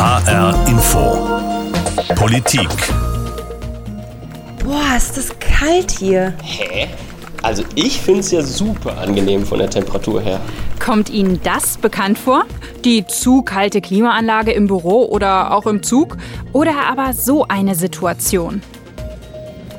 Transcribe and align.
HR 0.00 0.54
Info. 0.66 1.28
Politik. 2.14 2.70
Boah, 4.64 4.96
ist 4.96 5.18
das 5.18 5.28
kalt 5.38 5.90
hier. 5.90 6.32
Hä? 6.42 6.88
Also 7.42 7.64
ich 7.74 8.00
finde 8.00 8.20
es 8.20 8.30
ja 8.30 8.40
super 8.40 8.96
angenehm 8.96 9.44
von 9.44 9.58
der 9.58 9.68
Temperatur 9.68 10.22
her. 10.22 10.40
Kommt 10.82 11.10
Ihnen 11.10 11.38
das 11.42 11.76
bekannt 11.76 12.16
vor? 12.18 12.44
Die 12.82 13.06
zu 13.06 13.42
kalte 13.42 13.82
Klimaanlage 13.82 14.52
im 14.52 14.68
Büro 14.68 15.04
oder 15.04 15.52
auch 15.52 15.66
im 15.66 15.82
Zug? 15.82 16.16
Oder 16.54 16.76
aber 16.90 17.12
so 17.12 17.46
eine 17.46 17.74
Situation? 17.74 18.62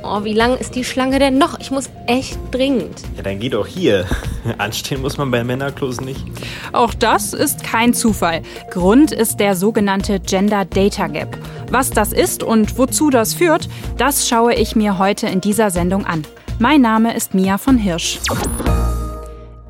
Oh, 0.04 0.24
wie 0.24 0.32
lang 0.32 0.56
ist 0.56 0.74
die 0.74 0.84
Schlange 0.84 1.20
denn 1.20 1.38
noch? 1.38 1.60
Ich 1.60 1.70
muss 1.70 1.88
echt 2.06 2.36
dringend. 2.50 3.02
Ja, 3.16 3.22
dann 3.22 3.38
geh 3.38 3.48
doch 3.48 3.66
hier. 3.66 4.04
Anstehen 4.58 5.00
muss 5.00 5.16
man 5.16 5.30
bei 5.30 5.44
Männerklos 5.44 6.00
nicht. 6.00 6.20
Auch 6.72 6.92
das 6.92 7.32
ist 7.32 7.62
kein 7.62 7.94
Zufall. 7.94 8.42
Grund 8.70 9.12
ist 9.12 9.38
der 9.38 9.54
sogenannte 9.54 10.18
Gender 10.18 10.64
Data 10.64 11.06
Gap. 11.06 11.38
Was 11.70 11.90
das 11.90 12.12
ist 12.12 12.42
und 12.42 12.78
wozu 12.78 13.10
das 13.10 13.34
führt, 13.34 13.68
das 13.96 14.28
schaue 14.28 14.54
ich 14.54 14.74
mir 14.74 14.98
heute 14.98 15.28
in 15.28 15.40
dieser 15.40 15.70
Sendung 15.70 16.04
an. 16.04 16.24
Mein 16.58 16.80
Name 16.80 17.14
ist 17.14 17.34
Mia 17.34 17.56
von 17.56 17.78
Hirsch. 17.78 18.18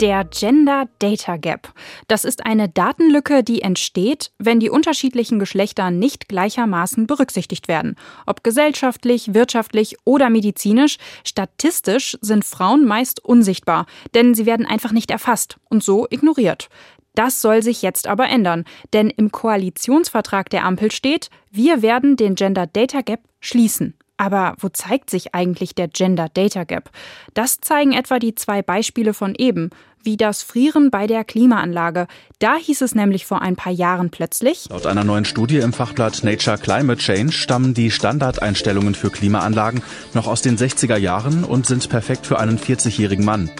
Der 0.02 0.24
Gender 0.24 0.88
Data 0.98 1.36
Gap. 1.36 1.72
Das 2.08 2.24
ist 2.24 2.44
eine 2.44 2.68
Datenlücke, 2.68 3.44
die 3.44 3.62
entsteht, 3.62 4.32
wenn 4.36 4.58
die 4.58 4.68
unterschiedlichen 4.68 5.38
Geschlechter 5.38 5.92
nicht 5.92 6.28
gleichermaßen 6.28 7.06
berücksichtigt 7.06 7.68
werden. 7.68 7.94
Ob 8.26 8.42
gesellschaftlich, 8.42 9.32
wirtschaftlich 9.32 9.94
oder 10.02 10.28
medizinisch, 10.28 10.96
statistisch 11.22 12.18
sind 12.20 12.44
Frauen 12.44 12.84
meist 12.84 13.24
unsichtbar, 13.24 13.86
denn 14.12 14.34
sie 14.34 14.44
werden 14.44 14.66
einfach 14.66 14.90
nicht 14.90 15.12
erfasst 15.12 15.58
und 15.68 15.84
so 15.84 16.08
ignoriert. 16.10 16.68
Das 17.14 17.40
soll 17.40 17.62
sich 17.62 17.80
jetzt 17.80 18.08
aber 18.08 18.28
ändern, 18.28 18.64
denn 18.92 19.08
im 19.08 19.30
Koalitionsvertrag 19.30 20.50
der 20.50 20.64
Ampel 20.64 20.90
steht, 20.90 21.30
wir 21.52 21.80
werden 21.80 22.16
den 22.16 22.34
Gender 22.34 22.66
Data 22.66 23.02
Gap 23.02 23.20
schließen. 23.38 23.94
Aber 24.22 24.54
wo 24.60 24.68
zeigt 24.68 25.10
sich 25.10 25.34
eigentlich 25.34 25.74
der 25.74 25.88
Gender 25.88 26.28
Data 26.32 26.62
Gap? 26.62 26.90
Das 27.34 27.60
zeigen 27.60 27.92
etwa 27.92 28.20
die 28.20 28.36
zwei 28.36 28.62
Beispiele 28.62 29.14
von 29.14 29.34
eben, 29.34 29.70
wie 30.04 30.16
das 30.16 30.44
Frieren 30.44 30.92
bei 30.92 31.08
der 31.08 31.24
Klimaanlage. 31.24 32.06
Da 32.38 32.54
hieß 32.54 32.82
es 32.82 32.94
nämlich 32.94 33.26
vor 33.26 33.42
ein 33.42 33.56
paar 33.56 33.72
Jahren 33.72 34.10
plötzlich. 34.10 34.68
Laut 34.70 34.86
einer 34.86 35.02
neuen 35.02 35.24
Studie 35.24 35.56
im 35.56 35.72
Fachblatt 35.72 36.22
Nature 36.22 36.56
Climate 36.56 37.00
Change 37.00 37.32
stammen 37.32 37.74
die 37.74 37.90
Standardeinstellungen 37.90 38.94
für 38.94 39.10
Klimaanlagen 39.10 39.82
noch 40.14 40.28
aus 40.28 40.40
den 40.40 40.56
60er 40.56 40.98
Jahren 40.98 41.42
und 41.42 41.66
sind 41.66 41.88
perfekt 41.88 42.24
für 42.24 42.38
einen 42.38 42.60
40-jährigen 42.60 43.24
Mann. 43.24 43.50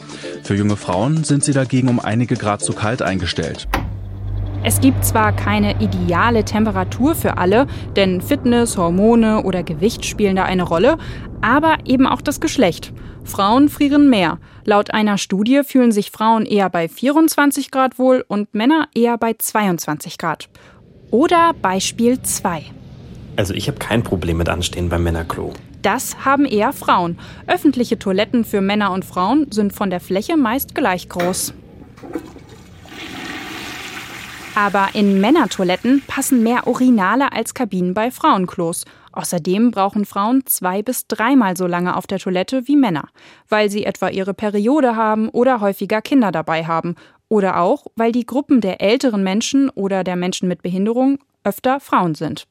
Für 0.45 0.55
junge 0.55 0.77
Frauen 0.77 1.25
sind 1.25 1.43
sie 1.43 1.53
dagegen 1.53 1.89
um 1.89 1.99
einige 1.99 2.37
Grad 2.37 2.63
zu 2.63 2.73
kalt 2.73 3.03
eingestellt. 3.03 3.67
Es 4.65 4.81
gibt 4.81 5.05
zwar 5.05 5.33
keine 5.33 5.81
ideale 5.81 6.45
Temperatur 6.45 7.17
für 7.17 7.37
alle, 7.37 7.67
denn 7.97 8.21
Fitness, 8.21 8.77
Hormone 8.77 9.43
oder 9.43 9.65
Gewicht 9.65 10.05
spielen 10.05 10.37
da 10.37 10.45
eine 10.45 10.63
Rolle, 10.63 10.99
aber 11.41 11.79
eben 11.85 12.07
auch 12.07 12.21
das 12.21 12.41
Geschlecht. 12.41 12.93
Frauen 13.25 13.69
frieren 13.69 14.09
mehr. 14.09 14.39
Laut 14.65 14.95
einer 14.95 15.19
Studie 15.19 15.63
fühlen 15.65 15.91
sich 15.91 16.13
Frauen 16.13 16.47
eher 16.47 16.71
bei 16.71 16.89
24 16.89 17.73
Grad 17.73 17.99
wohl 17.99 18.25
und 18.29 18.55
Männer 18.55 18.87
eher 18.95 19.19
bei 19.19 19.35
22 19.37 20.17
Grad. 20.17 20.49
Oder 21.11 21.55
Beispiel 21.61 22.23
2. 22.23 22.63
Also 23.35 23.55
ich 23.55 23.67
habe 23.67 23.79
kein 23.79 24.05
Problem 24.05 24.37
mit 24.37 24.49
Anstehen 24.49 24.89
beim 24.89 25.03
Männerklo. 25.03 25.53
Das 25.83 26.25
haben 26.25 26.45
eher 26.45 26.73
Frauen. 26.73 27.19
Öffentliche 27.49 27.99
Toiletten 27.99 28.45
für 28.45 28.61
Männer 28.61 28.93
und 28.93 29.05
Frauen 29.05 29.51
sind 29.51 29.73
von 29.73 29.91
der 29.91 29.99
Fläche 29.99 30.37
meist 30.37 30.77
gleich 30.77 31.09
groß. 31.09 31.53
Aber 34.55 34.91
in 34.93 35.19
Männertoiletten 35.19 36.03
passen 36.07 36.43
mehr 36.43 36.67
Urinale 36.67 37.33
als 37.33 37.55
Kabinen 37.55 37.95
bei 37.95 38.11
Frauenklos. 38.11 38.85
Außerdem 39.13 39.71
brauchen 39.71 40.05
Frauen 40.05 40.45
zwei 40.45 40.83
bis 40.83 41.07
dreimal 41.07 41.57
so 41.57 41.67
lange 41.67 41.97
auf 41.97 42.07
der 42.07 42.19
Toilette 42.19 42.69
wie 42.69 42.77
Männer, 42.77 43.09
weil 43.49 43.71
sie 43.71 43.85
etwa 43.85 44.09
ihre 44.09 44.35
Periode 44.35 44.95
haben 44.95 45.31
oder 45.31 45.61
häufiger 45.61 46.03
Kinder 46.03 46.33
dabei 46.33 46.67
haben. 46.67 46.97
Oder 47.29 47.61
auch, 47.61 47.87
weil 47.97 48.13
die 48.13 48.27
Gruppen 48.27 48.61
der 48.61 48.83
älteren 48.83 49.23
Menschen 49.23 49.71
oder 49.71 50.05
der 50.05 50.17
Menschen 50.17 50.49
mit 50.49 50.61
Behinderung 50.63 51.19
öfter 51.45 51.81
Frauen 51.81 52.15
sind. 52.15 52.47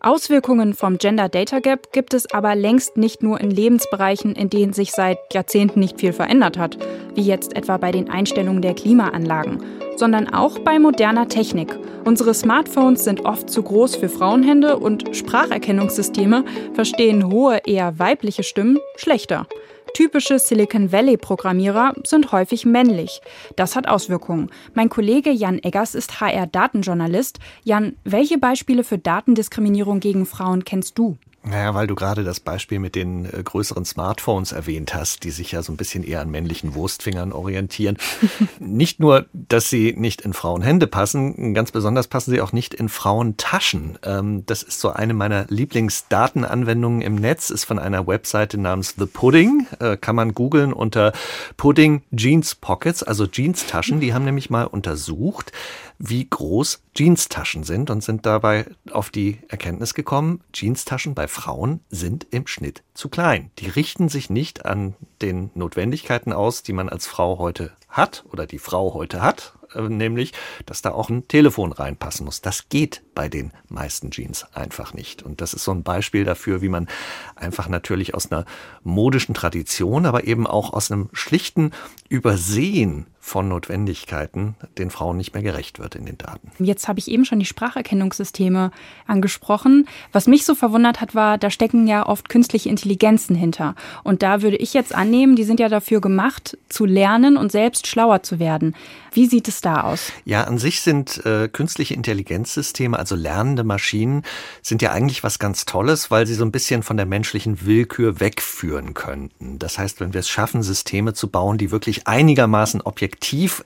Auswirkungen 0.00 0.74
vom 0.74 0.98
Gender 0.98 1.28
Data 1.28 1.58
Gap 1.58 1.92
gibt 1.92 2.14
es 2.14 2.32
aber 2.32 2.54
längst 2.54 2.96
nicht 2.96 3.20
nur 3.20 3.40
in 3.40 3.50
Lebensbereichen, 3.50 4.36
in 4.36 4.48
denen 4.48 4.72
sich 4.72 4.92
seit 4.92 5.18
Jahrzehnten 5.34 5.80
nicht 5.80 5.98
viel 5.98 6.12
verändert 6.12 6.56
hat, 6.56 6.78
wie 7.16 7.22
jetzt 7.22 7.56
etwa 7.56 7.78
bei 7.78 7.90
den 7.90 8.08
Einstellungen 8.08 8.62
der 8.62 8.74
Klimaanlagen, 8.74 9.60
sondern 9.96 10.32
auch 10.32 10.60
bei 10.60 10.78
moderner 10.78 11.26
Technik. 11.26 11.76
Unsere 12.04 12.32
Smartphones 12.32 13.02
sind 13.02 13.24
oft 13.24 13.50
zu 13.50 13.60
groß 13.60 13.96
für 13.96 14.08
Frauenhände 14.08 14.78
und 14.78 15.16
Spracherkennungssysteme 15.16 16.44
verstehen 16.74 17.32
hohe, 17.32 17.60
eher 17.66 17.98
weibliche 17.98 18.44
Stimmen 18.44 18.78
schlechter. 18.94 19.48
Typische 19.94 20.38
Silicon 20.38 20.92
Valley-Programmierer 20.92 21.94
sind 22.04 22.32
häufig 22.32 22.64
männlich. 22.64 23.20
Das 23.56 23.76
hat 23.76 23.88
Auswirkungen. 23.88 24.50
Mein 24.74 24.88
Kollege 24.88 25.30
Jan 25.30 25.58
Eggers 25.58 25.94
ist 25.94 26.20
HR-Datenjournalist. 26.20 27.38
Jan, 27.64 27.96
welche 28.04 28.38
Beispiele 28.38 28.84
für 28.84 28.98
Datendiskriminierung 28.98 30.00
gegen 30.00 30.26
Frauen 30.26 30.64
kennst 30.64 30.98
du? 30.98 31.18
Naja, 31.48 31.74
weil 31.74 31.86
du 31.86 31.94
gerade 31.94 32.24
das 32.24 32.40
Beispiel 32.40 32.78
mit 32.78 32.94
den 32.94 33.24
äh, 33.24 33.42
größeren 33.42 33.84
Smartphones 33.84 34.52
erwähnt 34.52 34.94
hast, 34.94 35.24
die 35.24 35.30
sich 35.30 35.52
ja 35.52 35.62
so 35.62 35.72
ein 35.72 35.76
bisschen 35.76 36.04
eher 36.04 36.20
an 36.20 36.30
männlichen 36.30 36.74
Wurstfingern 36.74 37.32
orientieren. 37.32 37.96
nicht 38.58 39.00
nur, 39.00 39.26
dass 39.32 39.70
sie 39.70 39.94
nicht 39.96 40.20
in 40.20 40.34
Frauenhände 40.34 40.86
passen, 40.86 41.54
ganz 41.54 41.72
besonders 41.72 42.06
passen 42.06 42.32
sie 42.32 42.42
auch 42.42 42.52
nicht 42.52 42.74
in 42.74 42.90
Frauentaschen. 42.90 43.98
Ähm, 44.02 44.44
das 44.44 44.62
ist 44.62 44.80
so 44.80 44.90
eine 44.90 45.14
meiner 45.14 45.46
Lieblingsdatenanwendungen 45.48 47.00
im 47.00 47.14
Netz, 47.14 47.48
ist 47.48 47.64
von 47.64 47.78
einer 47.78 48.06
Webseite 48.06 48.58
namens 48.58 48.94
The 48.98 49.06
Pudding. 49.06 49.66
Äh, 49.80 49.96
kann 49.96 50.16
man 50.16 50.34
googeln 50.34 50.74
unter 50.74 51.12
Pudding 51.56 52.02
Jeans 52.14 52.56
Pockets, 52.56 53.02
also 53.02 53.26
Jeans-Taschen. 53.26 54.00
Die 54.00 54.12
haben 54.12 54.26
nämlich 54.26 54.50
mal 54.50 54.64
untersucht, 54.64 55.52
wie 55.98 56.28
groß 56.28 56.82
Jeanstaschen 56.96 57.64
sind 57.64 57.90
und 57.90 58.02
sind 58.02 58.24
dabei 58.24 58.66
auf 58.90 59.10
die 59.10 59.38
Erkenntnis 59.48 59.94
gekommen, 59.94 60.40
Jeanstaschen 60.52 61.14
bei 61.14 61.28
Frauen 61.28 61.80
sind 61.90 62.26
im 62.30 62.46
Schnitt 62.46 62.82
zu 62.94 63.08
klein. 63.08 63.50
Die 63.58 63.68
richten 63.68 64.08
sich 64.08 64.30
nicht 64.30 64.64
an 64.64 64.94
den 65.22 65.50
Notwendigkeiten 65.54 66.32
aus, 66.32 66.62
die 66.62 66.72
man 66.72 66.88
als 66.88 67.06
Frau 67.06 67.38
heute 67.38 67.72
hat 67.88 68.24
oder 68.30 68.46
die 68.46 68.58
Frau 68.58 68.94
heute 68.94 69.22
hat, 69.22 69.54
äh, 69.74 69.82
nämlich, 69.82 70.32
dass 70.66 70.82
da 70.82 70.92
auch 70.92 71.10
ein 71.10 71.26
Telefon 71.26 71.72
reinpassen 71.72 72.24
muss. 72.24 72.40
Das 72.40 72.68
geht 72.68 73.02
bei 73.14 73.28
den 73.28 73.52
meisten 73.68 74.10
Jeans 74.10 74.46
einfach 74.54 74.94
nicht. 74.94 75.22
Und 75.22 75.40
das 75.40 75.54
ist 75.54 75.64
so 75.64 75.72
ein 75.72 75.82
Beispiel 75.82 76.24
dafür, 76.24 76.62
wie 76.62 76.68
man 76.68 76.88
einfach 77.34 77.68
natürlich 77.68 78.14
aus 78.14 78.30
einer 78.30 78.44
modischen 78.82 79.34
Tradition, 79.34 80.06
aber 80.06 80.24
eben 80.24 80.46
auch 80.46 80.72
aus 80.72 80.90
einem 80.90 81.08
schlichten 81.12 81.72
Übersehen 82.08 83.06
von 83.28 83.48
Notwendigkeiten 83.48 84.56
den 84.78 84.90
Frauen 84.90 85.16
nicht 85.16 85.34
mehr 85.34 85.42
gerecht 85.42 85.78
wird 85.78 85.94
in 85.94 86.06
den 86.06 86.18
Daten. 86.18 86.50
Jetzt 86.58 86.88
habe 86.88 86.98
ich 86.98 87.08
eben 87.08 87.24
schon 87.24 87.38
die 87.38 87.44
Spracherkennungssysteme 87.44 88.70
angesprochen. 89.06 89.86
Was 90.12 90.26
mich 90.26 90.44
so 90.44 90.54
verwundert 90.54 91.00
hat, 91.00 91.14
war, 91.14 91.38
da 91.38 91.50
stecken 91.50 91.86
ja 91.86 92.06
oft 92.06 92.28
künstliche 92.28 92.68
Intelligenzen 92.68 93.36
hinter. 93.36 93.74
Und 94.02 94.22
da 94.22 94.42
würde 94.42 94.56
ich 94.56 94.74
jetzt 94.74 94.94
annehmen, 94.94 95.36
die 95.36 95.44
sind 95.44 95.60
ja 95.60 95.68
dafür 95.68 96.00
gemacht, 96.00 96.56
zu 96.68 96.86
lernen 96.86 97.36
und 97.36 97.52
selbst 97.52 97.86
schlauer 97.86 98.22
zu 98.22 98.38
werden. 98.38 98.74
Wie 99.12 99.26
sieht 99.26 99.48
es 99.48 99.60
da 99.60 99.82
aus? 99.82 100.12
Ja, 100.24 100.44
an 100.44 100.58
sich 100.58 100.80
sind 100.80 101.24
äh, 101.24 101.48
künstliche 101.48 101.94
Intelligenzsysteme, 101.94 102.98
also 102.98 103.14
lernende 103.14 103.64
Maschinen, 103.64 104.22
sind 104.62 104.82
ja 104.82 104.92
eigentlich 104.92 105.24
was 105.24 105.38
ganz 105.38 105.64
Tolles, 105.64 106.10
weil 106.10 106.26
sie 106.26 106.34
so 106.34 106.44
ein 106.44 106.52
bisschen 106.52 106.82
von 106.82 106.96
der 106.96 107.06
menschlichen 107.06 107.66
Willkür 107.66 108.20
wegführen 108.20 108.94
könnten. 108.94 109.58
Das 109.58 109.78
heißt, 109.78 110.00
wenn 110.00 110.12
wir 110.12 110.20
es 110.20 110.28
schaffen, 110.28 110.62
Systeme 110.62 111.14
zu 111.14 111.28
bauen, 111.28 111.58
die 111.58 111.70
wirklich 111.70 112.06
einigermaßen 112.06 112.80
objektiv 112.82 113.17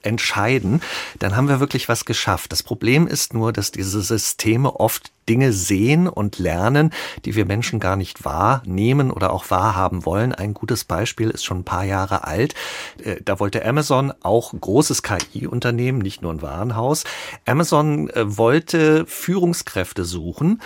entscheiden, 0.03 0.81
dann 1.19 1.35
haben 1.35 1.47
wir 1.47 1.59
wirklich 1.59 1.89
was 1.89 2.05
geschafft. 2.05 2.51
Das 2.51 2.63
Problem 2.63 3.07
ist 3.07 3.33
nur, 3.33 3.53
dass 3.53 3.71
diese 3.71 4.01
Systeme 4.01 4.79
oft 4.79 5.11
Dinge 5.29 5.53
sehen 5.53 6.07
und 6.07 6.39
lernen, 6.39 6.91
die 7.25 7.35
wir 7.35 7.45
Menschen 7.45 7.79
gar 7.79 7.95
nicht 7.95 8.25
wahrnehmen 8.25 9.11
oder 9.11 9.31
auch 9.31 9.49
wahrhaben 9.49 10.05
wollen. 10.05 10.33
Ein 10.33 10.53
gutes 10.53 10.83
Beispiel 10.83 11.29
ist 11.29 11.45
schon 11.45 11.59
ein 11.59 11.63
paar 11.63 11.85
Jahre 11.85 12.25
alt. 12.25 12.55
Äh, 13.03 13.17
da 13.23 13.39
wollte 13.39 13.65
Amazon 13.65 14.13
auch 14.21 14.53
großes 14.59 15.03
KI-Unternehmen, 15.03 15.99
nicht 15.99 16.21
nur 16.21 16.33
ein 16.33 16.41
Warenhaus. 16.41 17.03
Amazon 17.45 18.09
äh, 18.09 18.37
wollte 18.37 19.05
Führungskräfte 19.05 20.05
suchen 20.05 20.61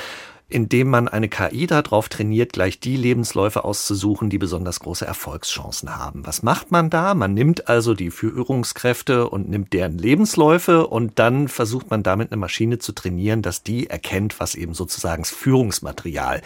indem 0.49 0.89
man 0.89 1.09
eine 1.09 1.27
KI 1.27 1.67
darauf 1.67 2.07
trainiert, 2.07 2.53
gleich 2.53 2.79
die 2.79 2.95
Lebensläufe 2.95 3.65
auszusuchen, 3.65 4.29
die 4.29 4.37
besonders 4.37 4.79
große 4.79 5.05
Erfolgschancen 5.05 5.97
haben. 5.97 6.25
Was 6.25 6.41
macht 6.41 6.71
man 6.71 6.89
da? 6.89 7.13
Man 7.15 7.33
nimmt 7.33 7.67
also 7.67 7.93
die 7.93 8.11
Führungskräfte 8.11 9.29
und 9.29 9.49
nimmt 9.49 9.73
deren 9.73 9.97
Lebensläufe 9.97 10.87
und 10.87 11.19
dann 11.19 11.49
versucht 11.49 11.89
man 11.89 12.01
damit 12.01 12.31
eine 12.31 12.39
Maschine 12.39 12.77
zu 12.79 12.93
trainieren, 12.93 13.41
dass 13.41 13.61
die 13.61 13.87
erkennt, 13.87 14.39
was 14.39 14.55
eben 14.55 14.73
sozusagen 14.73 15.23
das 15.23 15.31
Führungsmaterial 15.31 16.41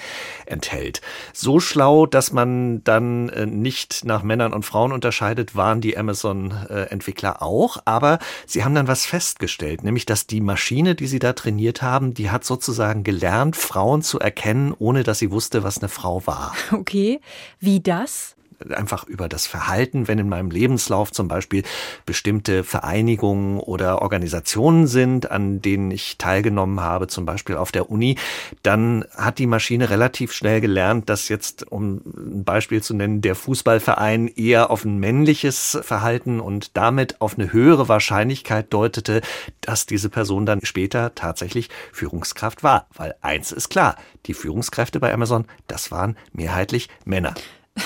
enthält. 0.47 1.01
So 1.31 1.59
schlau, 1.59 2.07
dass 2.07 2.31
man 2.33 2.83
dann 2.83 3.29
äh, 3.29 3.45
nicht 3.45 4.03
nach 4.03 4.23
Männern 4.23 4.53
und 4.53 4.65
Frauen 4.65 4.93
unterscheidet, 4.93 5.55
waren 5.55 5.79
die 5.79 5.95
Amazon-Entwickler 5.95 7.43
auch, 7.43 7.77
aber 7.85 8.17
sie 8.47 8.63
haben 8.63 8.73
dann 8.73 8.87
was 8.87 9.05
festgestellt, 9.05 9.83
nämlich 9.83 10.07
dass 10.07 10.25
die 10.25 10.41
Maschine, 10.41 10.95
die 10.95 11.07
sie 11.07 11.19
da 11.19 11.33
trainiert 11.33 11.83
haben, 11.83 12.15
die 12.15 12.31
hat 12.31 12.45
sozusagen 12.45 13.03
gelernt, 13.03 13.55
Frauen 13.55 13.90
Frauen 13.91 14.03
zu 14.03 14.19
erkennen, 14.19 14.73
ohne 14.79 15.03
dass 15.03 15.19
sie 15.19 15.31
wusste, 15.31 15.63
was 15.63 15.79
eine 15.79 15.89
Frau 15.89 16.25
war. 16.25 16.53
Okay, 16.71 17.19
wie 17.59 17.81
das? 17.81 18.35
Einfach 18.69 19.05
über 19.07 19.27
das 19.27 19.47
Verhalten, 19.47 20.07
wenn 20.07 20.19
in 20.19 20.29
meinem 20.29 20.51
Lebenslauf 20.51 21.11
zum 21.11 21.27
Beispiel 21.27 21.63
bestimmte 22.05 22.63
Vereinigungen 22.63 23.59
oder 23.59 24.01
Organisationen 24.01 24.87
sind, 24.87 25.31
an 25.31 25.61
denen 25.61 25.91
ich 25.91 26.17
teilgenommen 26.17 26.81
habe, 26.81 27.07
zum 27.07 27.25
Beispiel 27.25 27.55
auf 27.57 27.71
der 27.71 27.89
Uni, 27.89 28.17
dann 28.63 29.05
hat 29.15 29.39
die 29.39 29.47
Maschine 29.47 29.89
relativ 29.89 30.33
schnell 30.33 30.61
gelernt, 30.61 31.09
dass 31.09 31.29
jetzt, 31.29 31.71
um 31.71 32.01
ein 32.05 32.43
Beispiel 32.43 32.81
zu 32.81 32.93
nennen, 32.93 33.21
der 33.21 33.35
Fußballverein 33.35 34.27
eher 34.27 34.71
auf 34.71 34.85
ein 34.85 34.99
männliches 34.99 35.79
Verhalten 35.81 36.39
und 36.39 36.77
damit 36.77 37.21
auf 37.21 37.37
eine 37.37 37.51
höhere 37.53 37.87
Wahrscheinlichkeit 37.87 38.73
deutete, 38.73 39.21
dass 39.61 39.85
diese 39.85 40.09
Person 40.09 40.45
dann 40.45 40.63
später 40.63 41.15
tatsächlich 41.15 41.69
Führungskraft 41.91 42.63
war. 42.63 42.87
Weil 42.93 43.15
eins 43.21 43.51
ist 43.51 43.69
klar, 43.69 43.95
die 44.25 44.33
Führungskräfte 44.33 44.99
bei 44.99 45.13
Amazon, 45.13 45.45
das 45.67 45.91
waren 45.91 46.17
mehrheitlich 46.33 46.89
Männer. 47.05 47.33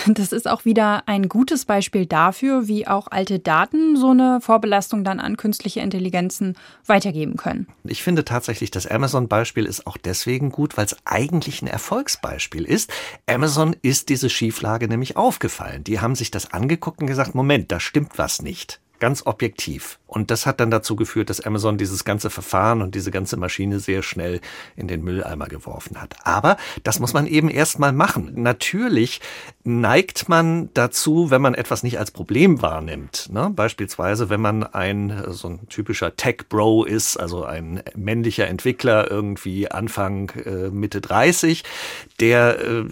Das 0.07 0.31
ist 0.31 0.47
auch 0.47 0.65
wieder 0.65 1.03
ein 1.07 1.29
gutes 1.29 1.65
Beispiel 1.65 2.05
dafür, 2.05 2.67
wie 2.67 2.87
auch 2.87 3.07
alte 3.09 3.39
Daten 3.39 3.95
so 3.95 4.11
eine 4.11 4.39
Vorbelastung 4.41 5.03
dann 5.03 5.19
an 5.19 5.37
künstliche 5.37 5.79
Intelligenzen 5.79 6.57
weitergeben 6.85 7.37
können. 7.37 7.67
Ich 7.83 8.03
finde 8.03 8.25
tatsächlich, 8.25 8.71
das 8.71 8.87
Amazon-Beispiel 8.87 9.65
ist 9.65 9.85
auch 9.85 9.97
deswegen 9.97 10.49
gut, 10.49 10.77
weil 10.77 10.85
es 10.85 10.97
eigentlich 11.05 11.61
ein 11.61 11.67
Erfolgsbeispiel 11.67 12.65
ist. 12.65 12.91
Amazon 13.27 13.75
ist 13.81 14.09
diese 14.09 14.29
Schieflage 14.29 14.87
nämlich 14.87 15.17
aufgefallen. 15.17 15.83
Die 15.83 15.99
haben 15.99 16.15
sich 16.15 16.31
das 16.31 16.51
angeguckt 16.51 17.01
und 17.01 17.07
gesagt, 17.07 17.35
Moment, 17.35 17.71
da 17.71 17.79
stimmt 17.79 18.17
was 18.17 18.41
nicht. 18.41 18.79
Ganz 18.99 19.25
objektiv. 19.25 19.99
Und 20.07 20.31
das 20.31 20.45
hat 20.45 20.61
dann 20.61 20.71
dazu 20.71 20.95
geführt, 20.95 21.29
dass 21.29 21.41
Amazon 21.41 21.77
dieses 21.77 22.05
ganze 22.05 22.29
Verfahren 22.29 22.81
und 22.81 22.95
diese 22.95 23.11
ganze 23.11 23.35
Maschine 23.35 23.79
sehr 23.79 24.01
schnell 24.01 24.39
in 24.77 24.87
den 24.87 25.03
Mülleimer 25.03 25.47
geworfen 25.47 25.99
hat. 26.01 26.15
Aber 26.23 26.55
das 26.83 26.99
muss 26.99 27.13
man 27.13 27.27
eben 27.27 27.49
erstmal 27.49 27.91
machen. 27.91 28.31
Natürlich 28.35 29.19
neigt 29.65 30.29
man 30.29 30.69
dazu, 30.73 31.31
wenn 31.31 31.41
man 31.41 31.53
etwas 31.53 31.83
nicht 31.83 31.99
als 31.99 32.11
Problem 32.11 32.61
wahrnimmt. 32.61 33.29
Ne? 33.31 33.51
Beispielsweise, 33.53 34.29
wenn 34.29 34.39
man 34.39 34.63
ein 34.63 35.23
so 35.29 35.49
ein 35.49 35.67
typischer 35.67 36.15
Tech-Bro 36.15 36.85
ist, 36.85 37.17
also 37.17 37.43
ein 37.43 37.83
männlicher 37.95 38.47
Entwickler 38.47 39.11
irgendwie 39.11 39.69
Anfang 39.69 40.29
äh, 40.45 40.69
Mitte 40.69 41.01
30, 41.01 41.63
der 42.21 42.59
äh, 42.61 42.85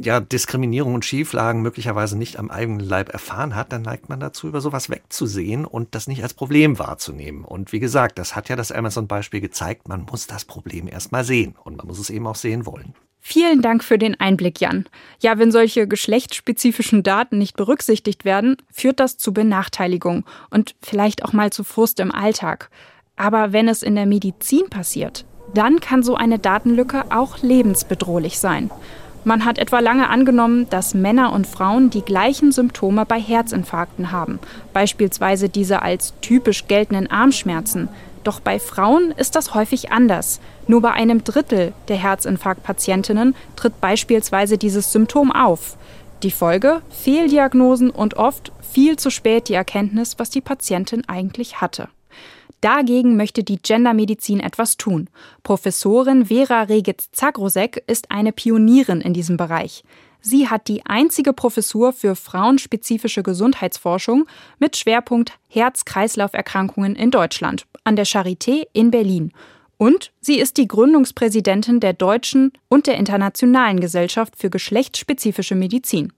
ja 0.00 0.20
Diskriminierung 0.20 0.94
und 0.94 1.04
Schieflagen 1.04 1.62
möglicherweise 1.62 2.16
nicht 2.16 2.38
am 2.38 2.50
eigenen 2.50 2.80
Leib 2.80 3.12
erfahren 3.12 3.56
hat, 3.56 3.72
dann 3.72 3.82
neigt 3.82 4.08
man 4.08 4.20
dazu, 4.20 4.46
über 4.46 4.60
sowas 4.60 4.88
wegzusehen 4.90 5.39
und 5.64 5.94
das 5.94 6.06
nicht 6.06 6.22
als 6.22 6.34
Problem 6.34 6.50
Problem 6.50 6.80
wahrzunehmen. 6.80 7.44
Und 7.44 7.70
wie 7.70 7.78
gesagt, 7.78 8.18
das 8.18 8.34
hat 8.34 8.48
ja 8.48 8.56
das 8.56 8.72
Amazon-Beispiel 8.72 9.40
gezeigt, 9.40 9.88
man 9.88 10.04
muss 10.10 10.26
das 10.26 10.44
Problem 10.44 10.88
erstmal 10.88 11.22
sehen 11.22 11.54
und 11.62 11.76
man 11.76 11.86
muss 11.86 12.00
es 12.00 12.10
eben 12.10 12.26
auch 12.26 12.34
sehen 12.34 12.66
wollen. 12.66 12.92
Vielen 13.20 13.62
Dank 13.62 13.84
für 13.84 13.96
den 13.96 14.18
Einblick, 14.18 14.60
Jan. 14.60 14.86
Ja, 15.20 15.38
wenn 15.38 15.52
solche 15.52 15.86
geschlechtsspezifischen 15.86 17.04
Daten 17.04 17.38
nicht 17.38 17.56
berücksichtigt 17.56 18.24
werden, 18.24 18.56
führt 18.72 18.98
das 18.98 19.16
zu 19.16 19.32
Benachteiligung 19.32 20.24
und 20.50 20.74
vielleicht 20.82 21.24
auch 21.24 21.32
mal 21.32 21.50
zu 21.50 21.62
Frust 21.62 22.00
im 22.00 22.10
Alltag. 22.10 22.68
Aber 23.14 23.52
wenn 23.52 23.68
es 23.68 23.84
in 23.84 23.94
der 23.94 24.06
Medizin 24.06 24.68
passiert, 24.70 25.24
dann 25.54 25.78
kann 25.78 26.02
so 26.02 26.16
eine 26.16 26.40
Datenlücke 26.40 27.04
auch 27.10 27.38
lebensbedrohlich 27.42 28.38
sein. 28.40 28.70
Man 29.22 29.44
hat 29.44 29.58
etwa 29.58 29.80
lange 29.80 30.08
angenommen, 30.08 30.68
dass 30.70 30.94
Männer 30.94 31.32
und 31.32 31.46
Frauen 31.46 31.90
die 31.90 32.02
gleichen 32.02 32.52
Symptome 32.52 33.04
bei 33.04 33.20
Herzinfarkten 33.20 34.12
haben, 34.12 34.38
beispielsweise 34.72 35.48
diese 35.50 35.82
als 35.82 36.14
typisch 36.22 36.66
geltenden 36.68 37.10
Armschmerzen. 37.10 37.88
Doch 38.24 38.40
bei 38.40 38.58
Frauen 38.58 39.12
ist 39.16 39.36
das 39.36 39.54
häufig 39.54 39.92
anders. 39.92 40.40
Nur 40.66 40.82
bei 40.82 40.92
einem 40.92 41.24
Drittel 41.24 41.72
der 41.88 41.96
Herzinfarktpatientinnen 41.96 43.34
tritt 43.56 43.80
beispielsweise 43.80 44.58
dieses 44.58 44.92
Symptom 44.92 45.32
auf. 45.32 45.76
Die 46.22 46.30
Folge? 46.30 46.82
Fehldiagnosen 46.90 47.90
und 47.90 48.14
oft 48.14 48.52
viel 48.72 48.96
zu 48.96 49.10
spät 49.10 49.48
die 49.48 49.54
Erkenntnis, 49.54 50.18
was 50.18 50.30
die 50.30 50.42
Patientin 50.42 51.08
eigentlich 51.08 51.60
hatte. 51.60 51.88
Dagegen 52.60 53.16
möchte 53.16 53.42
die 53.42 53.60
Gendermedizin 53.60 54.40
etwas 54.40 54.76
tun. 54.76 55.08
Professorin 55.42 56.26
Vera 56.26 56.62
Regitz-Zagrosek 56.62 57.82
ist 57.86 58.10
eine 58.10 58.32
Pionierin 58.32 59.00
in 59.00 59.14
diesem 59.14 59.36
Bereich. 59.36 59.82
Sie 60.20 60.48
hat 60.48 60.68
die 60.68 60.84
einzige 60.84 61.32
Professur 61.32 61.92
für 61.92 62.14
frauenspezifische 62.14 63.22
Gesundheitsforschung 63.22 64.26
mit 64.58 64.76
Schwerpunkt 64.76 65.32
Herz-Kreislauf-Erkrankungen 65.48 66.94
in 66.94 67.10
Deutschland 67.10 67.66
an 67.84 67.96
der 67.96 68.06
Charité 68.06 68.66
in 68.74 68.90
Berlin. 68.90 69.32
Und 69.78 70.12
sie 70.20 70.38
ist 70.38 70.58
die 70.58 70.68
Gründungspräsidentin 70.68 71.80
der 71.80 71.94
deutschen 71.94 72.52
und 72.68 72.86
der 72.86 72.98
internationalen 72.98 73.80
Gesellschaft 73.80 74.34
für 74.36 74.50
geschlechtsspezifische 74.50 75.54
Medizin. 75.54 76.12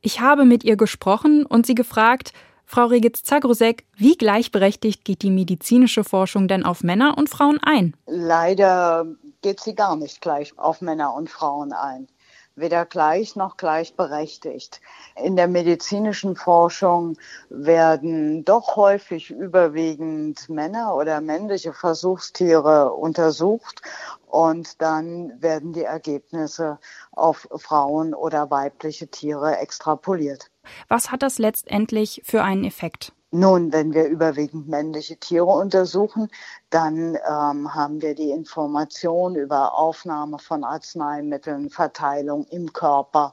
Ich 0.00 0.20
habe 0.20 0.46
mit 0.46 0.64
ihr 0.64 0.76
gesprochen 0.76 1.44
und 1.44 1.66
sie 1.66 1.74
gefragt, 1.74 2.32
Frau 2.66 2.86
Regitz-Zagrosek, 2.86 3.84
wie 3.96 4.16
gleichberechtigt 4.16 5.04
geht 5.04 5.22
die 5.22 5.30
medizinische 5.30 6.04
Forschung 6.04 6.48
denn 6.48 6.64
auf 6.64 6.82
Männer 6.82 7.18
und 7.18 7.28
Frauen 7.28 7.58
ein? 7.62 7.94
Leider 8.06 9.06
geht 9.42 9.60
sie 9.60 9.74
gar 9.74 9.96
nicht 9.96 10.20
gleich 10.20 10.58
auf 10.58 10.80
Männer 10.80 11.14
und 11.14 11.28
Frauen 11.28 11.72
ein. 11.72 12.08
Weder 12.54 12.84
gleich 12.84 13.34
noch 13.34 13.56
gleichberechtigt. 13.56 14.80
In 15.16 15.36
der 15.36 15.48
medizinischen 15.48 16.36
Forschung 16.36 17.16
werden 17.48 18.44
doch 18.44 18.76
häufig 18.76 19.30
überwiegend 19.30 20.50
Männer 20.50 20.94
oder 20.94 21.22
männliche 21.22 21.72
Versuchstiere 21.72 22.92
untersucht 22.92 23.80
und 24.26 24.82
dann 24.82 25.40
werden 25.40 25.72
die 25.72 25.84
Ergebnisse 25.84 26.78
auf 27.12 27.48
Frauen 27.56 28.12
oder 28.14 28.50
weibliche 28.50 29.08
Tiere 29.08 29.56
extrapoliert. 29.56 30.51
Was 30.88 31.10
hat 31.10 31.22
das 31.22 31.38
letztendlich 31.38 32.22
für 32.24 32.42
einen 32.42 32.64
Effekt? 32.64 33.12
Nun, 33.34 33.72
wenn 33.72 33.94
wir 33.94 34.08
überwiegend 34.08 34.68
männliche 34.68 35.16
Tiere 35.16 35.46
untersuchen, 35.46 36.28
dann 36.68 37.16
ähm, 37.26 37.74
haben 37.74 38.02
wir 38.02 38.14
die 38.14 38.30
Information 38.30 39.36
über 39.36 39.74
Aufnahme 39.78 40.38
von 40.38 40.64
Arzneimitteln, 40.64 41.70
Verteilung 41.70 42.44
im 42.50 42.74
Körper, 42.74 43.32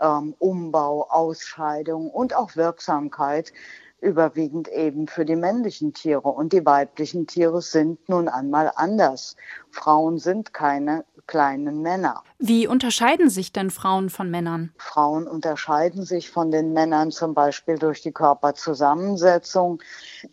ähm, 0.00 0.36
Umbau, 0.38 1.08
Ausscheidung 1.10 2.10
und 2.10 2.32
auch 2.36 2.54
Wirksamkeit 2.54 3.52
überwiegend 4.00 4.68
eben 4.68 5.06
für 5.06 5.24
die 5.24 5.36
männlichen 5.36 5.92
Tiere. 5.92 6.28
Und 6.28 6.52
die 6.52 6.64
weiblichen 6.64 7.26
Tiere 7.26 7.62
sind 7.62 8.08
nun 8.08 8.28
einmal 8.28 8.72
anders. 8.74 9.36
Frauen 9.70 10.18
sind 10.18 10.52
keine 10.52 11.04
kleinen 11.26 11.80
Männer. 11.80 12.24
Wie 12.38 12.66
unterscheiden 12.66 13.30
sich 13.30 13.52
denn 13.52 13.70
Frauen 13.70 14.10
von 14.10 14.30
Männern? 14.30 14.72
Frauen 14.78 15.28
unterscheiden 15.28 16.04
sich 16.04 16.28
von 16.28 16.50
den 16.50 16.72
Männern 16.72 17.12
zum 17.12 17.34
Beispiel 17.34 17.78
durch 17.78 18.02
die 18.02 18.10
Körperzusammensetzung, 18.10 19.80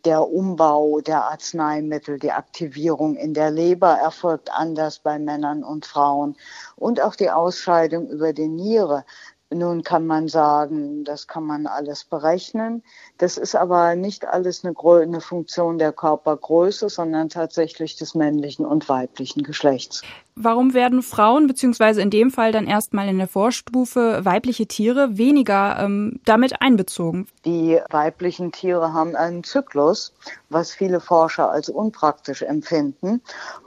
der 0.05 0.27
Umbau 0.27 0.99
der 1.01 1.25
Arzneimittel, 1.25 2.17
die 2.17 2.31
Aktivierung 2.31 3.15
in 3.15 3.35
der 3.35 3.51
Leber 3.51 3.91
erfolgt 3.91 4.51
anders 4.51 4.99
bei 4.99 5.19
Männern 5.19 5.63
und 5.63 5.85
Frauen 5.85 6.35
und 6.75 6.99
auch 6.99 7.15
die 7.15 7.29
Ausscheidung 7.29 8.09
über 8.09 8.33
die 8.33 8.47
Niere 8.47 9.05
nun 9.49 9.83
kann 9.83 10.05
man 10.05 10.27
sagen, 10.27 11.03
das 11.03 11.27
kann 11.27 11.43
man 11.43 11.67
alles 11.67 12.03
berechnen. 12.03 12.83
Das 13.17 13.37
ist 13.37 13.55
aber 13.55 13.95
nicht 13.95 14.25
alles 14.25 14.65
eine, 14.65 14.75
eine, 14.77 15.21
Funktion 15.21 15.77
der 15.77 15.93
Körpergröße, 15.93 16.89
sondern 16.89 17.29
tatsächlich 17.29 17.95
des 17.95 18.13
männlichen 18.13 18.65
und 18.65 18.89
weiblichen 18.89 19.43
Geschlechts. 19.43 20.01
Warum 20.39 20.75
werden 20.75 21.01
Frauen, 21.01 21.47
beziehungsweise 21.47 21.99
in 21.99 22.11
dem 22.11 22.29
Fall 22.29 22.51
dann 22.51 22.67
erstmal 22.67 23.07
in 23.07 23.17
der 23.17 23.27
Vorstufe 23.27 24.23
weibliche 24.23 24.67
Tiere, 24.67 25.17
weniger 25.17 25.79
ähm, 25.79 26.19
damit 26.25 26.61
einbezogen? 26.61 27.27
Die 27.43 27.79
weiblichen 27.89 28.51
Tiere 28.51 28.93
haben 28.93 29.15
einen 29.15 29.43
Zyklus, 29.43 30.13
was 30.49 30.71
viele 30.71 30.99
Forscher 30.99 31.49
als 31.49 31.69
unpraktisch 31.69 32.43
empfinden. 32.43 33.19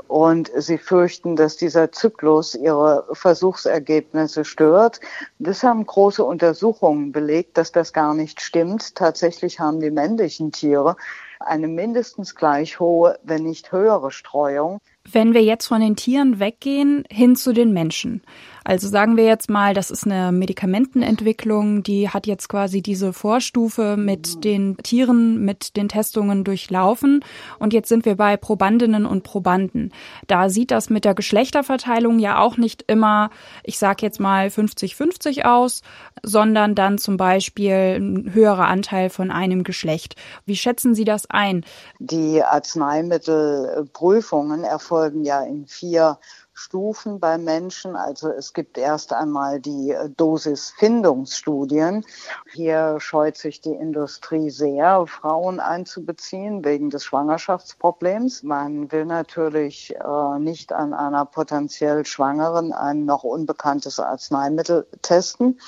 Und 0.06 0.52
sie 0.56 0.78
fürchten, 0.78 1.34
dass 1.34 1.56
dieser 1.56 1.90
Zyklus 1.90 2.54
ihre 2.54 3.04
Versuchsergebnisse 3.14 4.44
stört. 4.44 5.00
Das 5.40 5.64
haben 5.64 5.84
große 5.84 6.22
Untersuchungen 6.22 7.10
belegt, 7.10 7.58
dass 7.58 7.72
das 7.72 7.92
gar 7.92 8.14
nicht 8.14 8.40
stimmt. 8.40 8.94
Tatsächlich 8.94 9.58
haben 9.58 9.80
die 9.80 9.90
männlichen 9.90 10.52
Tiere 10.52 10.94
eine 11.40 11.66
mindestens 11.66 12.36
gleich 12.36 12.78
hohe, 12.78 13.18
wenn 13.24 13.42
nicht 13.42 13.72
höhere 13.72 14.12
Streuung 14.12 14.80
Wenn 15.10 15.34
wir 15.34 15.42
jetzt 15.42 15.66
von 15.66 15.80
den 15.80 15.96
Tieren 15.96 16.40
weggehen, 16.40 17.04
hin 17.10 17.36
zu 17.36 17.52
den 17.52 17.72
Menschen. 17.72 18.22
Also 18.64 18.88
sagen 18.88 19.16
wir 19.16 19.24
jetzt 19.24 19.50
mal, 19.50 19.74
das 19.74 19.90
ist 19.90 20.06
eine 20.06 20.32
Medikamentenentwicklung, 20.32 21.82
die 21.82 22.08
hat 22.08 22.26
jetzt 22.26 22.48
quasi 22.48 22.82
diese 22.82 23.12
Vorstufe 23.12 23.96
mit 23.96 24.44
den 24.44 24.76
Tieren, 24.78 25.44
mit 25.44 25.76
den 25.76 25.88
Testungen 25.88 26.44
durchlaufen. 26.44 27.24
Und 27.58 27.72
jetzt 27.72 27.88
sind 27.88 28.04
wir 28.04 28.16
bei 28.16 28.36
Probandinnen 28.36 29.06
und 29.06 29.22
Probanden. 29.22 29.92
Da 30.26 30.48
sieht 30.48 30.70
das 30.70 30.90
mit 30.90 31.04
der 31.04 31.14
Geschlechterverteilung 31.14 32.18
ja 32.18 32.38
auch 32.38 32.56
nicht 32.56 32.84
immer, 32.86 33.30
ich 33.64 33.78
sage 33.78 34.02
jetzt 34.02 34.20
mal 34.20 34.48
50-50 34.48 35.44
aus, 35.44 35.82
sondern 36.22 36.74
dann 36.74 36.98
zum 36.98 37.16
Beispiel 37.16 37.98
ein 37.98 38.34
höherer 38.34 38.66
Anteil 38.66 39.10
von 39.10 39.30
einem 39.30 39.64
Geschlecht. 39.64 40.16
Wie 40.44 40.56
schätzen 40.56 40.94
Sie 40.94 41.04
das 41.04 41.30
ein? 41.30 41.64
Die 41.98 42.42
Arzneimittelprüfungen 42.42 44.64
erfolgen 44.64 45.24
ja 45.24 45.42
in 45.42 45.66
vier 45.66 46.18
Stufen 46.60 47.20
beim 47.20 47.44
Menschen. 47.44 47.96
Also 47.96 48.28
es 48.28 48.52
gibt 48.52 48.76
erst 48.76 49.12
einmal 49.12 49.60
die 49.60 49.92
äh, 49.92 50.10
Dosisfindungsstudien. 50.10 52.04
Hier 52.52 52.96
scheut 53.00 53.38
sich 53.38 53.60
die 53.60 53.72
Industrie 53.72 54.50
sehr, 54.50 55.06
Frauen 55.06 55.58
einzubeziehen 55.58 56.64
wegen 56.64 56.90
des 56.90 57.04
Schwangerschaftsproblems. 57.04 58.42
Man 58.42 58.92
will 58.92 59.06
natürlich 59.06 59.94
äh, 59.96 60.38
nicht 60.38 60.72
an 60.72 60.92
einer 60.92 61.24
potenziell 61.24 62.04
Schwangeren 62.04 62.72
ein 62.72 63.06
noch 63.06 63.24
unbekanntes 63.24 63.98
Arzneimittel 63.98 64.86
testen. 65.00 65.58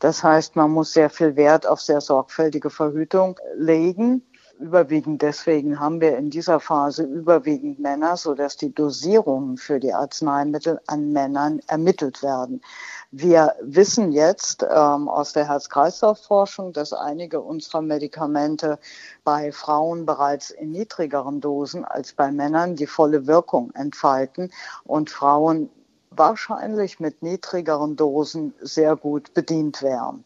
Das 0.00 0.22
heißt, 0.22 0.54
man 0.54 0.70
muss 0.70 0.92
sehr 0.92 1.08
viel 1.08 1.36
Wert 1.36 1.66
auf 1.66 1.80
sehr 1.80 2.02
sorgfältige 2.02 2.68
Verhütung 2.68 3.40
legen 3.56 4.22
überwiegend 4.62 5.20
deswegen 5.20 5.78
haben 5.80 6.00
wir 6.00 6.16
in 6.16 6.30
dieser 6.30 6.60
Phase 6.60 7.02
überwiegend 7.02 7.80
Männer, 7.80 8.16
sodass 8.16 8.56
die 8.56 8.74
Dosierungen 8.74 9.58
für 9.58 9.80
die 9.80 9.92
Arzneimittel 9.92 10.80
an 10.86 11.12
Männern 11.12 11.60
ermittelt 11.66 12.22
werden. 12.22 12.62
Wir 13.10 13.54
wissen 13.60 14.12
jetzt 14.12 14.62
ähm, 14.62 15.08
aus 15.08 15.34
der 15.34 15.48
Herz-Kreislauf-Forschung, 15.48 16.72
dass 16.72 16.92
einige 16.94 17.40
unserer 17.40 17.82
Medikamente 17.82 18.78
bei 19.24 19.52
Frauen 19.52 20.06
bereits 20.06 20.50
in 20.50 20.70
niedrigeren 20.70 21.40
Dosen 21.40 21.84
als 21.84 22.14
bei 22.14 22.32
Männern 22.32 22.76
die 22.76 22.86
volle 22.86 23.26
Wirkung 23.26 23.70
entfalten 23.74 24.50
und 24.84 25.10
Frauen 25.10 25.68
wahrscheinlich 26.16 27.00
mit 27.00 27.22
niedrigeren 27.22 27.96
Dosen 27.96 28.54
sehr 28.60 28.96
gut 28.96 29.34
bedient 29.34 29.82
wären. 29.82 30.24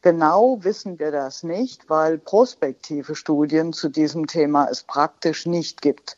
Genau 0.00 0.58
wissen 0.62 1.00
wir 1.00 1.10
das 1.10 1.42
nicht, 1.42 1.90
weil 1.90 2.18
prospektive 2.18 3.16
Studien 3.16 3.72
zu 3.72 3.88
diesem 3.88 4.28
Thema 4.28 4.68
es 4.70 4.84
praktisch 4.84 5.44
nicht 5.44 5.82
gibt. 5.82 6.16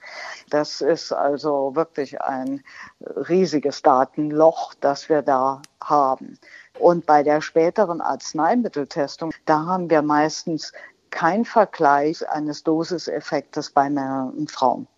Das 0.50 0.82
ist 0.82 1.12
also 1.12 1.74
wirklich 1.74 2.20
ein 2.20 2.62
riesiges 3.04 3.80
Datenloch, 3.80 4.74
das 4.74 5.08
wir 5.08 5.22
da 5.22 5.62
haben. 5.82 6.38
Und 6.78 7.06
bei 7.06 7.22
der 7.22 7.40
späteren 7.40 8.02
Arzneimitteltestung, 8.02 9.32
da 9.46 9.64
haben 9.64 9.88
wir 9.88 10.02
meistens 10.02 10.72
kein 11.08 11.46
Vergleich 11.46 12.28
eines 12.28 12.62
Dosiseffektes 12.62 13.70
bei 13.70 13.88
Männern 13.88 14.30
und 14.30 14.50
Frauen. 14.50 14.88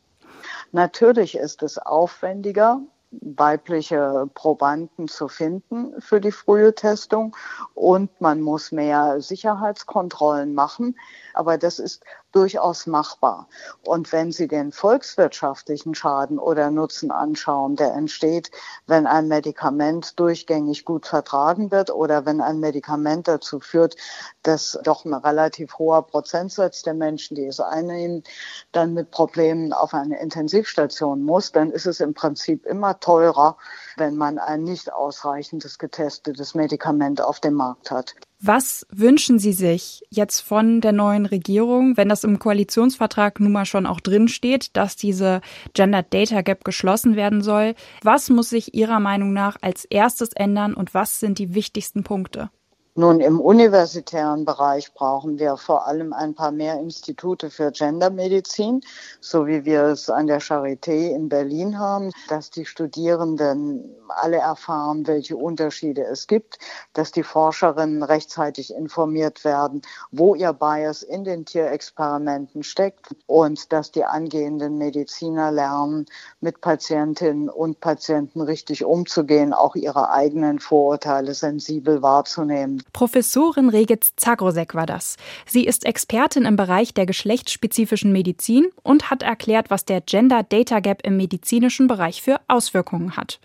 Natürlich 0.72 1.36
ist 1.36 1.62
es 1.62 1.78
aufwendiger, 1.78 2.80
weibliche 3.20 4.28
Probanden 4.34 5.08
zu 5.08 5.28
finden 5.28 6.00
für 6.00 6.20
die 6.20 6.32
frühe 6.32 6.74
Testung 6.74 7.36
und 7.74 8.20
man 8.20 8.40
muss 8.40 8.72
mehr 8.72 9.20
Sicherheitskontrollen 9.20 10.54
machen. 10.54 10.98
Aber 11.34 11.58
das 11.58 11.78
ist 11.78 12.02
durchaus 12.32 12.86
machbar. 12.86 13.48
Und 13.84 14.10
wenn 14.12 14.32
Sie 14.32 14.48
den 14.48 14.72
volkswirtschaftlichen 14.72 15.94
Schaden 15.94 16.38
oder 16.38 16.70
Nutzen 16.70 17.10
anschauen, 17.10 17.76
der 17.76 17.94
entsteht, 17.94 18.50
wenn 18.86 19.06
ein 19.06 19.28
Medikament 19.28 20.18
durchgängig 20.18 20.84
gut 20.84 21.06
vertragen 21.06 21.70
wird 21.70 21.90
oder 21.90 22.26
wenn 22.26 22.40
ein 22.40 22.58
Medikament 22.58 23.28
dazu 23.28 23.60
führt, 23.60 23.96
dass 24.42 24.78
doch 24.82 25.04
ein 25.04 25.14
relativ 25.14 25.78
hoher 25.78 26.02
Prozentsatz 26.02 26.82
der 26.82 26.94
Menschen, 26.94 27.34
die 27.34 27.46
es 27.46 27.60
einnehmen, 27.60 28.24
dann 28.72 28.94
mit 28.94 29.10
Problemen 29.10 29.72
auf 29.72 29.94
eine 29.94 30.20
Intensivstation 30.20 31.22
muss, 31.22 31.52
dann 31.52 31.70
ist 31.70 31.86
es 31.86 32.00
im 32.00 32.14
Prinzip 32.14 32.66
immer 32.66 32.98
teurer, 32.98 33.56
wenn 33.96 34.16
man 34.16 34.38
ein 34.38 34.62
nicht 34.64 34.92
ausreichendes 34.92 35.78
getestetes 35.78 36.54
Medikament 36.54 37.20
auf 37.20 37.40
dem 37.40 37.54
Markt 37.54 37.90
hat. 37.90 38.14
Was 38.44 38.84
wünschen 38.90 39.38
Sie 39.38 39.52
sich 39.52 40.02
jetzt 40.10 40.40
von 40.40 40.80
der 40.80 40.90
neuen 40.90 41.26
Regierung, 41.26 41.96
wenn 41.96 42.08
das 42.08 42.24
im 42.24 42.40
Koalitionsvertrag 42.40 43.38
nun 43.38 43.52
mal 43.52 43.66
schon 43.66 43.86
auch 43.86 44.00
drin 44.00 44.26
steht, 44.26 44.76
dass 44.76 44.96
diese 44.96 45.42
Gender 45.74 46.02
Data 46.02 46.40
Gap 46.40 46.64
geschlossen 46.64 47.14
werden 47.14 47.42
soll? 47.42 47.76
Was 48.02 48.30
muss 48.30 48.50
sich 48.50 48.74
Ihrer 48.74 48.98
Meinung 48.98 49.32
nach 49.32 49.58
als 49.60 49.84
erstes 49.84 50.32
ändern 50.32 50.74
und 50.74 50.92
was 50.92 51.20
sind 51.20 51.38
die 51.38 51.54
wichtigsten 51.54 52.02
Punkte? 52.02 52.50
Nun, 52.94 53.20
im 53.20 53.40
universitären 53.40 54.44
Bereich 54.44 54.92
brauchen 54.92 55.38
wir 55.38 55.56
vor 55.56 55.86
allem 55.86 56.12
ein 56.12 56.34
paar 56.34 56.52
mehr 56.52 56.78
Institute 56.78 57.48
für 57.48 57.72
Gendermedizin, 57.72 58.82
so 59.18 59.46
wie 59.46 59.64
wir 59.64 59.84
es 59.84 60.10
an 60.10 60.26
der 60.26 60.42
Charité 60.42 61.14
in 61.14 61.30
Berlin 61.30 61.78
haben, 61.78 62.10
dass 62.28 62.50
die 62.50 62.66
Studierenden 62.66 63.96
alle 64.08 64.36
erfahren, 64.36 65.06
welche 65.06 65.38
Unterschiede 65.38 66.02
es 66.02 66.26
gibt, 66.26 66.58
dass 66.92 67.12
die 67.12 67.22
Forscherinnen 67.22 68.02
rechtzeitig 68.02 68.74
informiert 68.74 69.42
werden, 69.42 69.80
wo 70.10 70.34
ihr 70.34 70.52
Bias 70.52 71.02
in 71.02 71.24
den 71.24 71.46
Tierexperimenten 71.46 72.62
steckt 72.62 73.16
und 73.26 73.72
dass 73.72 73.90
die 73.90 74.04
angehenden 74.04 74.76
Mediziner 74.76 75.50
lernen, 75.50 76.04
mit 76.40 76.60
Patientinnen 76.60 77.48
und 77.48 77.80
Patienten 77.80 78.42
richtig 78.42 78.84
umzugehen, 78.84 79.54
auch 79.54 79.76
ihre 79.76 80.10
eigenen 80.10 80.58
Vorurteile 80.58 81.32
sensibel 81.32 82.02
wahrzunehmen. 82.02 82.81
Professorin 82.92 83.68
Regitz 83.68 84.14
Zagrosek 84.16 84.74
war 84.74 84.86
das. 84.86 85.16
Sie 85.46 85.64
ist 85.64 85.84
Expertin 85.84 86.44
im 86.44 86.56
Bereich 86.56 86.94
der 86.94 87.06
geschlechtsspezifischen 87.06 88.12
Medizin 88.12 88.68
und 88.82 89.10
hat 89.10 89.22
erklärt, 89.22 89.70
was 89.70 89.84
der 89.84 90.00
Gender 90.00 90.42
Data 90.42 90.80
Gap 90.80 91.04
im 91.04 91.16
medizinischen 91.16 91.86
Bereich 91.86 92.22
für 92.22 92.40
Auswirkungen 92.48 93.16
hat. 93.16 93.40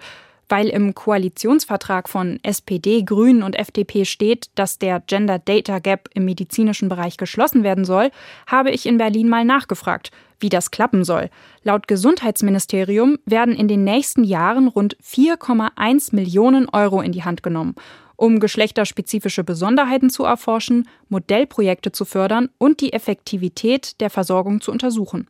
Weil 0.49 0.69
im 0.69 0.95
Koalitionsvertrag 0.95 2.07
von 2.07 2.39
SPD, 2.41 3.03
Grünen 3.03 3.43
und 3.43 3.57
FDP 3.57 4.05
steht, 4.05 4.49
dass 4.55 4.79
der 4.79 5.01
Gender 5.01 5.39
Data 5.39 5.79
Gap 5.79 6.09
im 6.13 6.23
medizinischen 6.25 6.87
Bereich 6.87 7.17
geschlossen 7.17 7.63
werden 7.63 7.83
soll, 7.83 8.11
habe 8.47 8.71
ich 8.71 8.85
in 8.85 8.97
Berlin 8.97 9.27
mal 9.27 9.43
nachgefragt, 9.43 10.11
wie 10.39 10.49
das 10.49 10.71
klappen 10.71 11.03
soll. 11.03 11.29
Laut 11.63 11.87
Gesundheitsministerium 11.87 13.17
werden 13.25 13.55
in 13.55 13.67
den 13.67 13.83
nächsten 13.83 14.23
Jahren 14.23 14.69
rund 14.69 14.95
4,1 15.03 16.15
Millionen 16.15 16.69
Euro 16.69 17.01
in 17.01 17.11
die 17.11 17.25
Hand 17.25 17.43
genommen 17.43 17.75
um 18.17 18.39
geschlechterspezifische 18.41 19.45
Besonderheiten 19.45 20.09
zu 20.09 20.25
erforschen, 20.25 20.89
Modellprojekte 21.07 21.93
zu 21.93 22.03
fördern 22.03 22.49
und 22.57 22.81
die 22.81 22.91
Effektivität 22.91 24.01
der 24.01 24.09
Versorgung 24.09 24.59
zu 24.59 24.71
untersuchen. 24.71 25.27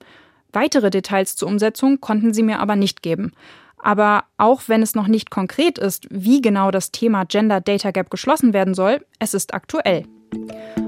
Weitere 0.52 0.90
Details 0.90 1.36
zur 1.36 1.50
Umsetzung 1.50 2.02
konnten 2.02 2.34
sie 2.34 2.44
mir 2.44 2.60
aber 2.60 2.76
nicht 2.76 3.04
geben. 3.04 3.34
Aber 3.78 4.24
auch 4.38 4.62
wenn 4.68 4.82
es 4.82 4.96
noch 4.96 5.08
nicht 5.08 5.30
konkret 5.30 5.78
ist, 5.78 6.08
wie 6.10 6.42
genau 6.42 6.72
das 6.72 6.92
Thema 6.92 7.26
Gender 7.26 7.62
Data 7.62 7.92
Gap 7.92 8.10
geschlossen 8.10 8.54
werden 8.54 8.74
soll, 8.74 9.06
es 9.20 9.36
ist 9.36 9.54
aktuell. 9.54 10.06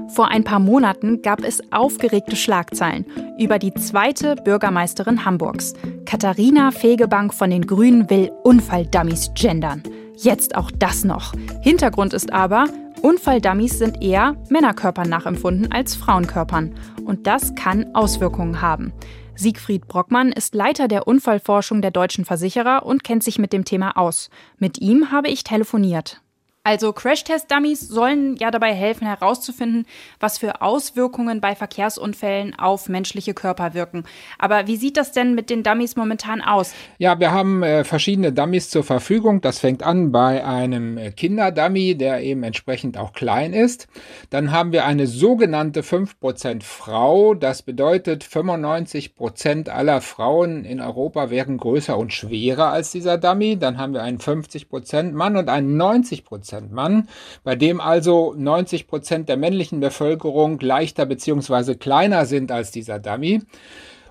Vor 0.08 0.28
ein 0.28 0.42
paar 0.42 0.58
Monaten 0.58 1.22
gab 1.22 1.44
es 1.44 1.62
aufgeregte 1.72 2.34
Schlagzeilen 2.34 3.06
über 3.38 3.58
die 3.58 3.72
zweite 3.74 4.34
Bürgermeisterin 4.34 5.24
Hamburgs. 5.24 5.74
Katharina 6.04 6.72
Fegebank 6.72 7.32
von 7.32 7.50
den 7.50 7.66
Grünen 7.66 8.10
will 8.10 8.32
Unfalldummies 8.42 9.30
gendern. 9.34 9.82
Jetzt 10.22 10.54
auch 10.54 10.70
das 10.70 11.02
noch. 11.02 11.32
Hintergrund 11.62 12.12
ist 12.12 12.30
aber, 12.30 12.66
Unfalldummies 13.00 13.78
sind 13.78 14.02
eher 14.02 14.36
Männerkörpern 14.50 15.08
nachempfunden 15.08 15.72
als 15.72 15.94
Frauenkörpern. 15.94 16.74
Und 17.06 17.26
das 17.26 17.54
kann 17.54 17.94
Auswirkungen 17.94 18.60
haben. 18.60 18.92
Siegfried 19.34 19.88
Brockmann 19.88 20.32
ist 20.32 20.54
Leiter 20.54 20.88
der 20.88 21.08
Unfallforschung 21.08 21.80
der 21.80 21.90
deutschen 21.90 22.26
Versicherer 22.26 22.84
und 22.84 23.02
kennt 23.02 23.22
sich 23.22 23.38
mit 23.38 23.54
dem 23.54 23.64
Thema 23.64 23.96
aus. 23.96 24.28
Mit 24.58 24.78
ihm 24.78 25.10
habe 25.10 25.28
ich 25.28 25.42
telefoniert. 25.42 26.20
Also 26.62 26.92
Crashtest-Dummies 26.92 27.88
sollen 27.88 28.36
ja 28.36 28.50
dabei 28.50 28.74
helfen 28.74 29.06
herauszufinden, 29.06 29.86
was 30.18 30.36
für 30.36 30.60
Auswirkungen 30.60 31.40
bei 31.40 31.54
Verkehrsunfällen 31.54 32.54
auf 32.58 32.90
menschliche 32.90 33.32
Körper 33.32 33.72
wirken. 33.72 34.04
Aber 34.38 34.66
wie 34.66 34.76
sieht 34.76 34.98
das 34.98 35.12
denn 35.12 35.34
mit 35.34 35.48
den 35.48 35.62
Dummies 35.62 35.96
momentan 35.96 36.42
aus? 36.42 36.74
Ja, 36.98 37.18
wir 37.18 37.32
haben 37.32 37.62
äh, 37.62 37.82
verschiedene 37.84 38.34
Dummies 38.34 38.68
zur 38.68 38.84
Verfügung. 38.84 39.40
Das 39.40 39.58
fängt 39.58 39.82
an 39.82 40.12
bei 40.12 40.44
einem 40.44 40.98
äh, 40.98 41.12
Kinderdummy, 41.12 41.96
der 41.96 42.20
eben 42.20 42.42
entsprechend 42.42 42.98
auch 42.98 43.14
klein 43.14 43.54
ist. 43.54 43.88
Dann 44.28 44.52
haben 44.52 44.72
wir 44.72 44.84
eine 44.84 45.06
sogenannte 45.06 45.80
5% 45.80 46.62
Frau. 46.62 47.32
Das 47.32 47.62
bedeutet, 47.62 48.22
95% 48.22 49.70
aller 49.70 50.02
Frauen 50.02 50.66
in 50.66 50.82
Europa 50.82 51.30
wären 51.30 51.56
größer 51.56 51.96
und 51.96 52.12
schwerer 52.12 52.66
als 52.66 52.92
dieser 52.92 53.16
Dummy. 53.16 53.58
Dann 53.58 53.78
haben 53.78 53.94
wir 53.94 54.02
einen 54.02 54.18
50% 54.18 55.12
Mann 55.12 55.38
und 55.38 55.48
einen 55.48 55.80
90% 55.80 56.49
Prozent 56.50 56.72
Mann, 56.72 57.08
bei 57.44 57.54
dem 57.54 57.80
also 57.80 58.34
90 58.36 58.88
Prozent 58.88 59.28
der 59.28 59.36
männlichen 59.36 59.78
Bevölkerung 59.78 60.58
leichter 60.58 61.06
bzw. 61.06 61.76
kleiner 61.76 62.26
sind 62.26 62.50
als 62.50 62.72
dieser 62.72 62.98
Dummy. 62.98 63.42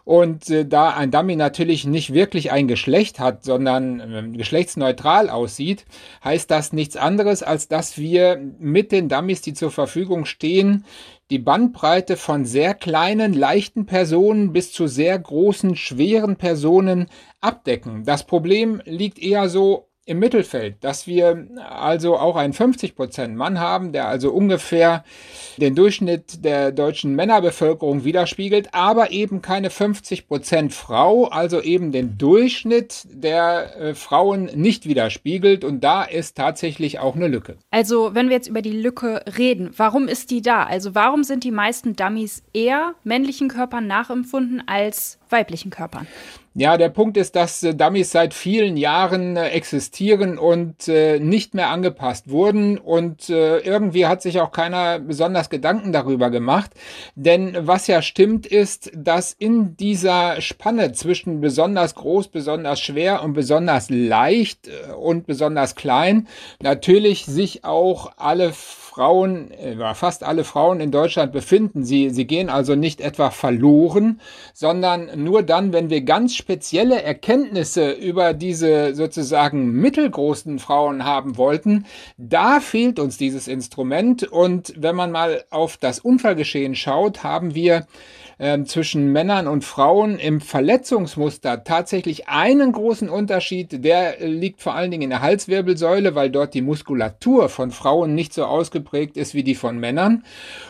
Und 0.05 0.50
äh, 0.50 0.65
da 0.65 0.89
ein 0.91 1.12
Dummy 1.12 1.36
natürlich 1.36 1.86
nicht 1.86 2.13
wirklich 2.13 2.51
ein 2.51 2.67
Geschlecht 2.67 3.19
hat, 3.19 3.43
sondern 3.43 4.00
äh, 4.00 4.38
geschlechtsneutral 4.38 5.29
aussieht, 5.29 5.86
heißt 6.24 6.50
das 6.50 6.72
nichts 6.72 6.96
anderes, 6.96 7.43
als 7.43 7.67
dass 7.67 7.98
wir 7.98 8.41
mit 8.58 8.91
den 8.91 9.10
Dummies, 9.10 9.41
die 9.41 9.53
zur 9.53 9.69
Verfügung 9.69 10.25
stehen, 10.25 10.86
die 11.29 11.39
Bandbreite 11.39 12.15
von 12.17 12.46
sehr 12.46 12.74
kleinen, 12.74 13.34
leichten 13.34 13.86
Personen 13.86 14.51
bis 14.53 14.72
zu 14.72 14.88
sehr 14.88 15.19
großen, 15.19 15.75
schweren 15.75 16.38
Personen 16.38 17.08
abdecken. 17.41 18.03
Das 18.03 18.25
Problem 18.25 18.81
liegt 18.86 19.19
eher 19.19 19.48
so 19.50 19.88
im 20.10 20.20
Mittelfeld, 20.20 20.78
dass 20.82 21.08
wir 21.08 21.48
also 21.70 22.18
auch 22.18 22.36
einen 22.36 22.54
50% 22.54 23.30
Mann 23.30 23.60
haben, 23.60 23.94
der 23.94 24.08
also 24.08 24.32
ungefähr 24.32 25.04
den 25.58 25.75
Durchschnitt 25.75 26.44
der 26.44 26.72
deutschen 26.72 27.16
Männerbevölkerung 27.16 28.04
widerspiegelt, 28.04 28.74
aber 28.74 29.12
eben 29.12 29.42
keine 29.42 29.70
50% 29.70 30.72
Frau, 30.72 31.25
also 31.25 31.62
eben 31.62 31.92
den 31.92 32.18
Durchschnitt 32.18 33.08
der 33.12 33.78
äh, 33.80 33.94
Frauen 33.94 34.46
nicht 34.56 34.88
widerspiegelt 34.88 35.63
und 35.63 35.84
da 35.84 36.04
ist 36.04 36.36
tatsächlich 36.36 37.00
auch 37.00 37.16
eine 37.16 37.28
Lücke. 37.28 37.58
Also, 37.70 38.16
wenn 38.16 38.30
wir 38.30 38.36
jetzt 38.36 38.48
über 38.48 38.63
die 38.63 38.72
Lücke 38.72 39.24
reden, 39.38 39.70
warum 39.78 40.08
ist 40.08 40.32
die 40.32 40.42
da? 40.42 40.63
Also, 40.63 40.96
warum 40.96 41.24
sind 41.24 41.44
die 41.44 41.51
meisten 41.51 41.96
Dummies 41.96 42.42
eher 42.54 42.96
männlichen 43.04 43.48
Körpern 43.48 43.86
nachempfunden 43.86 44.63
als 44.66 45.20
weiblichen 45.30 45.70
Körpern? 45.70 46.08
Ja, 46.56 46.77
der 46.77 46.89
Punkt 46.89 47.15
ist, 47.15 47.36
dass 47.36 47.62
äh, 47.62 47.75
Dummies 47.75 48.12
seit 48.12 48.34
vielen 48.34 48.75
Jahren 48.75 49.38
äh, 49.38 49.50
existieren 49.50 50.39
und 50.39 50.88
äh, 50.88 51.20
nicht 51.20 51.53
mehr 51.53 51.70
angepasst 51.70 52.29
wurden 52.29 52.77
und 52.79 53.29
irgendwie 53.29 54.08
hat 54.08 54.22
sich 54.22 54.39
auch 54.39 54.51
keiner 54.51 55.00
besonders 55.00 55.50
Gedanken 55.50 55.91
darüber 55.91 56.29
gemacht. 56.29 56.72
Denn 57.15 57.56
was 57.60 57.88
ja 57.88 58.01
stimmt 58.01 58.46
ist, 58.46 58.91
dass 58.96 59.34
in 59.34 59.77
dieser 59.77 60.41
Spanne 60.41 60.91
zwischen 60.94 61.41
besonders 61.41 61.96
groß, 61.96 62.29
besonders 62.29 62.79
schwer 62.79 63.24
und 63.24 63.34
besonders 63.34 63.89
leicht 63.89 64.70
und 64.98 65.27
besonders 65.27 65.75
klein 65.75 66.27
natürlich 66.62 67.25
sich 67.25 67.63
auch 67.63 68.13
alle 68.18 68.53
Frauen, 68.89 69.51
äh, 69.51 69.93
fast 69.93 70.24
alle 70.24 70.43
Frauen 70.43 70.79
in 70.79 70.89
Deutschland 70.89 71.31
befinden. 71.31 71.84
Sie, 71.84 72.10
sie 72.10 72.25
gehen 72.25 72.50
also 72.50 72.74
nicht 72.75 73.01
etwa 73.01 73.29
verloren, 73.29 74.19
sondern 74.53 75.24
nur 75.24 75.43
dann, 75.43 75.74
wenn 75.74 75.91
wir 75.91 76.01
ganz 76.01 76.36
spezielle 76.36 77.01
Erkenntnisse 77.03 77.91
über 77.91 78.34
diese 78.34 78.96
sozusagen 78.96 79.72
mittelgroßen 79.74 80.58
Frauen 80.58 81.05
haben 81.05 81.38
wollten, 81.38 81.86
da 82.17 82.60
fehlt 82.60 83.00
uns 83.00 83.17
dieses 83.17 83.48
Instrument. 83.48 84.24
Und 84.24 84.74
wenn 84.75 84.96
man 84.96 85.12
mal 85.12 85.43
auf 85.51 85.77
das 85.77 86.00
Unfallgeschehen 86.00 86.75
schaut, 86.75 87.24
haben 87.24 87.53
wir 87.53 87.86
äh, 88.39 88.63
zwischen 88.63 89.12
Männern 89.12 89.48
und 89.48 89.63
Frauen 89.63 90.17
im 90.17 90.41
Verletzungsmuster 90.41 91.63
tatsächlich 91.63 92.27
einen 92.27 92.72
großen 92.72 93.10
Unterschied. 93.10 93.84
Der 93.84 94.25
liegt 94.25 94.62
vor 94.62 94.74
allen 94.74 94.89
Dingen 94.89 95.03
in 95.03 95.10
der 95.12 95.22
Halswirbelsäule, 95.22 96.15
weil 96.15 96.31
dort 96.31 96.53
die 96.53 96.62
Muskulatur 96.62 97.50
von 97.50 97.72
Frauen 97.72 98.15
nicht 98.15 98.34
so 98.34 98.46
ausgeprägt 98.46 99.17
ist 99.17 99.34
wie 99.34 99.43
die 99.43 99.55
von 99.55 99.77
Männern. 99.77 100.24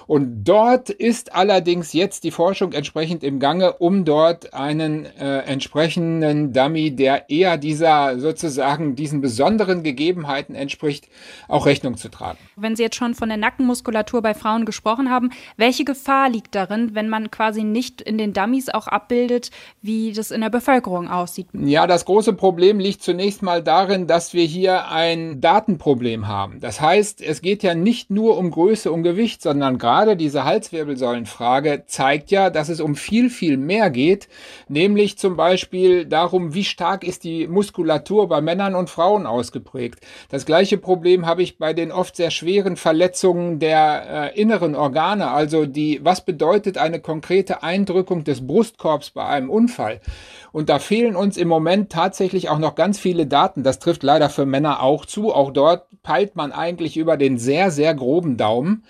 Und 0.07 0.43
dort 0.43 0.89
ist 0.89 1.35
allerdings 1.35 1.93
jetzt 1.93 2.23
die 2.23 2.31
Forschung 2.31 2.73
entsprechend 2.73 3.23
im 3.23 3.39
Gange, 3.39 3.73
um 3.73 4.03
dort 4.03 4.53
einen 4.53 5.05
äh, 5.05 5.39
entsprechenden 5.41 6.51
Dummy, 6.51 6.95
der 6.95 7.29
eher 7.29 7.57
dieser 7.57 8.19
sozusagen 8.19 8.95
diesen 8.95 9.21
besonderen 9.21 9.83
Gegebenheiten 9.83 10.55
entspricht, 10.55 11.07
auch 11.47 11.67
Rechnung 11.67 11.97
zu 11.97 12.09
tragen. 12.09 12.39
Wenn 12.55 12.75
Sie 12.75 12.83
jetzt 12.83 12.95
schon 12.95 13.13
von 13.13 13.29
der 13.29 13.37
Nackenmuskulatur 13.37 14.23
bei 14.23 14.33
Frauen 14.33 14.65
gesprochen 14.65 15.11
haben, 15.11 15.29
welche 15.57 15.85
Gefahr 15.85 16.29
liegt 16.29 16.55
darin, 16.55 16.95
wenn 16.95 17.09
man 17.09 17.29
quasi 17.29 17.58
quasi 17.59 17.63
nicht 17.63 18.01
in 18.01 18.17
den 18.17 18.33
Dummies 18.33 18.69
auch 18.69 18.87
abbildet, 18.87 19.51
wie 19.81 20.13
das 20.13 20.31
in 20.31 20.41
der 20.41 20.49
Bevölkerung 20.49 21.09
aussieht. 21.09 21.47
Ja, 21.53 21.87
das 21.87 22.05
große 22.05 22.33
Problem 22.33 22.79
liegt 22.79 23.03
zunächst 23.03 23.41
mal 23.41 23.61
darin, 23.61 24.07
dass 24.07 24.33
wir 24.33 24.45
hier 24.45 24.89
ein 24.89 25.41
Datenproblem 25.41 26.27
haben. 26.27 26.59
Das 26.59 26.79
heißt, 26.79 27.21
es 27.21 27.41
geht 27.41 27.63
ja 27.63 27.75
nicht 27.75 28.09
nur 28.09 28.37
um 28.37 28.51
Größe 28.51 28.91
und 28.91 29.03
Gewicht, 29.03 29.41
sondern 29.41 29.77
gerade 29.77 30.15
diese 30.15 30.43
Halswirbelsäulenfrage 30.45 31.83
zeigt 31.87 32.31
ja, 32.31 32.49
dass 32.49 32.69
es 32.69 32.79
um 32.79 32.95
viel, 32.95 33.29
viel 33.29 33.57
mehr 33.57 33.89
geht, 33.89 34.27
nämlich 34.67 35.17
zum 35.17 35.35
Beispiel 35.35 36.05
darum, 36.05 36.53
wie 36.53 36.63
stark 36.63 37.03
ist 37.03 37.23
die 37.23 37.47
Muskulatur 37.47 38.27
bei 38.27 38.41
Männern 38.41 38.75
und 38.75 38.89
Frauen 38.89 39.25
ausgeprägt. 39.25 39.99
Das 40.29 40.45
gleiche 40.45 40.77
Problem 40.77 41.25
habe 41.25 41.43
ich 41.43 41.57
bei 41.57 41.73
den 41.73 41.91
oft 41.91 42.15
sehr 42.15 42.31
schweren 42.31 42.75
Verletzungen 42.75 43.59
der 43.59 44.33
äh, 44.35 44.39
inneren 44.39 44.75
Organe, 44.75 45.31
also 45.31 45.65
die, 45.65 45.99
was 46.03 46.23
bedeutet 46.23 46.77
eine 46.77 46.99
konkrete 47.09 47.48
konkrete 47.49 47.63
Eindrückung 47.63 48.23
des 48.23 48.45
Brustkorbs 48.45 49.11
bei 49.11 49.25
einem 49.25 49.49
Unfall. 49.49 50.01
Und 50.51 50.69
da 50.69 50.79
fehlen 50.79 51.15
uns 51.15 51.37
im 51.37 51.47
Moment 51.47 51.91
tatsächlich 51.91 52.49
auch 52.49 52.59
noch 52.59 52.75
ganz 52.75 52.99
viele 52.99 53.25
Daten. 53.25 53.63
Das 53.63 53.79
trifft 53.79 54.03
leider 54.03 54.29
für 54.29 54.45
Männer 54.45 54.81
auch 54.83 55.05
zu. 55.05 55.33
Auch 55.33 55.51
dort 55.51 55.87
peilt 56.03 56.35
man 56.35 56.51
eigentlich 56.51 56.97
über 56.97 57.17
den 57.17 57.37
sehr, 57.37 57.71
sehr 57.71 57.95
groben 57.95 58.37
Daumen 58.37 58.83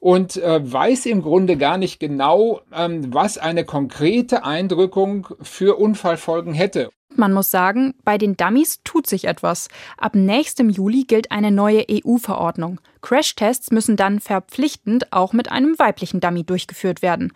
und 0.00 0.36
äh, 0.36 0.60
weiß 0.60 1.06
im 1.06 1.22
Grunde 1.22 1.56
gar 1.56 1.78
nicht 1.78 2.00
genau, 2.00 2.60
ähm, 2.74 3.14
was 3.14 3.38
eine 3.38 3.64
konkrete 3.64 4.44
Eindrückung 4.44 5.28
für 5.40 5.78
Unfallfolgen 5.78 6.54
hätte. 6.54 6.90
Man 7.14 7.32
muss 7.32 7.50
sagen, 7.50 7.94
bei 8.04 8.16
den 8.16 8.36
Dummies 8.36 8.80
tut 8.84 9.06
sich 9.06 9.26
etwas. 9.26 9.68
Ab 9.98 10.14
nächstem 10.14 10.70
Juli 10.70 11.04
gilt 11.04 11.30
eine 11.30 11.50
neue 11.50 11.84
EU-Verordnung. 11.90 12.80
Crashtests 13.02 13.70
müssen 13.70 13.96
dann 13.96 14.18
verpflichtend 14.18 15.12
auch 15.12 15.34
mit 15.34 15.52
einem 15.52 15.78
weiblichen 15.78 16.20
Dummy 16.20 16.44
durchgeführt 16.44 17.02
werden. 17.02 17.32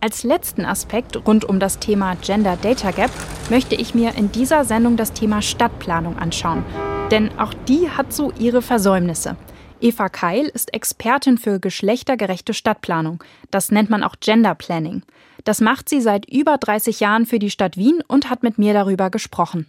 Als 0.00 0.22
letzten 0.22 0.64
Aspekt 0.64 1.26
rund 1.26 1.44
um 1.44 1.58
das 1.58 1.80
Thema 1.80 2.14
Gender 2.14 2.56
Data 2.56 2.92
Gap 2.92 3.10
möchte 3.50 3.74
ich 3.74 3.96
mir 3.96 4.14
in 4.14 4.30
dieser 4.30 4.64
Sendung 4.64 4.96
das 4.96 5.12
Thema 5.12 5.42
Stadtplanung 5.42 6.16
anschauen. 6.16 6.64
Denn 7.10 7.36
auch 7.36 7.52
die 7.52 7.90
hat 7.90 8.12
so 8.12 8.32
ihre 8.38 8.62
Versäumnisse. 8.62 9.36
Eva 9.80 10.08
Keil 10.08 10.46
ist 10.46 10.72
Expertin 10.72 11.36
für 11.36 11.58
geschlechtergerechte 11.58 12.54
Stadtplanung. 12.54 13.24
Das 13.50 13.72
nennt 13.72 13.90
man 13.90 14.04
auch 14.04 14.14
Gender 14.20 14.54
Planning. 14.54 15.02
Das 15.42 15.60
macht 15.60 15.88
sie 15.88 16.00
seit 16.00 16.30
über 16.30 16.58
30 16.58 17.00
Jahren 17.00 17.26
für 17.26 17.40
die 17.40 17.50
Stadt 17.50 17.76
Wien 17.76 18.00
und 18.06 18.30
hat 18.30 18.44
mit 18.44 18.56
mir 18.56 18.74
darüber 18.74 19.10
gesprochen. 19.10 19.68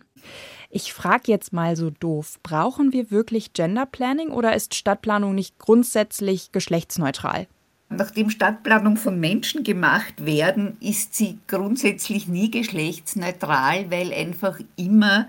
Ich 0.70 0.94
frage 0.94 1.24
jetzt 1.32 1.54
mal 1.54 1.76
so 1.76 1.90
doof, 1.90 2.38
brauchen 2.44 2.94
wir 2.94 3.10
wirklich 3.10 3.54
Gender 3.54 3.88
Planning 3.88 4.30
oder 4.30 4.56
ist 4.56 4.76
Stadtplanung 4.76 5.34
nicht 5.34 5.58
grundsätzlich 5.58 6.52
geschlechtsneutral? 6.52 7.48
Nachdem 7.90 8.30
Stadtplanung 8.30 8.98
von 8.98 9.20
Menschen 9.20 9.64
gemacht 9.64 10.24
werden, 10.24 10.78
ist 10.80 11.16
sie 11.16 11.40
grundsätzlich 11.48 12.28
nie 12.28 12.52
geschlechtsneutral, 12.52 13.90
weil 13.90 14.14
einfach 14.14 14.60
immer 14.76 15.28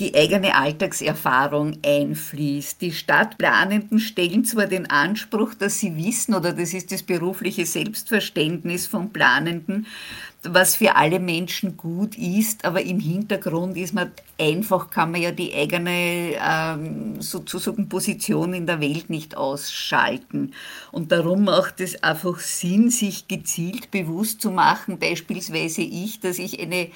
die 0.00 0.14
eigene 0.16 0.56
Alltagserfahrung 0.56 1.78
einfließt. 1.84 2.80
Die 2.80 2.92
Stadtplanenden 2.92 4.00
stellen 4.00 4.44
zwar 4.44 4.66
den 4.66 4.90
Anspruch, 4.90 5.54
dass 5.54 5.78
sie 5.78 5.96
wissen, 5.96 6.34
oder 6.34 6.52
das 6.52 6.74
ist 6.74 6.90
das 6.90 7.04
berufliche 7.04 7.66
Selbstverständnis 7.66 8.86
von 8.86 9.12
Planenden, 9.12 9.86
was 10.44 10.76
für 10.76 10.96
alle 10.96 11.20
Menschen 11.20 11.76
gut 11.76 12.18
ist, 12.18 12.64
aber 12.64 12.82
im 12.82 12.98
Hintergrund 12.98 13.76
ist 13.76 13.94
man 13.94 14.10
einfach, 14.40 14.90
kann 14.90 15.12
man 15.12 15.22
ja 15.22 15.30
die 15.30 15.54
eigene 15.54 16.34
ähm, 16.40 17.20
sozusagen 17.22 17.88
Position 17.88 18.52
in 18.52 18.66
der 18.66 18.80
Welt 18.80 19.08
nicht 19.08 19.36
ausschalten. 19.36 20.52
Und 20.90 21.12
darum 21.12 21.44
macht 21.44 21.80
es 21.80 22.02
einfach 22.02 22.40
Sinn, 22.40 22.90
sich 22.90 23.28
gezielt 23.28 23.92
bewusst 23.92 24.40
zu 24.40 24.50
machen, 24.50 24.98
beispielsweise 24.98 25.82
ich, 25.82 26.18
dass 26.18 26.38
ich 26.38 26.60
eine 26.60 26.88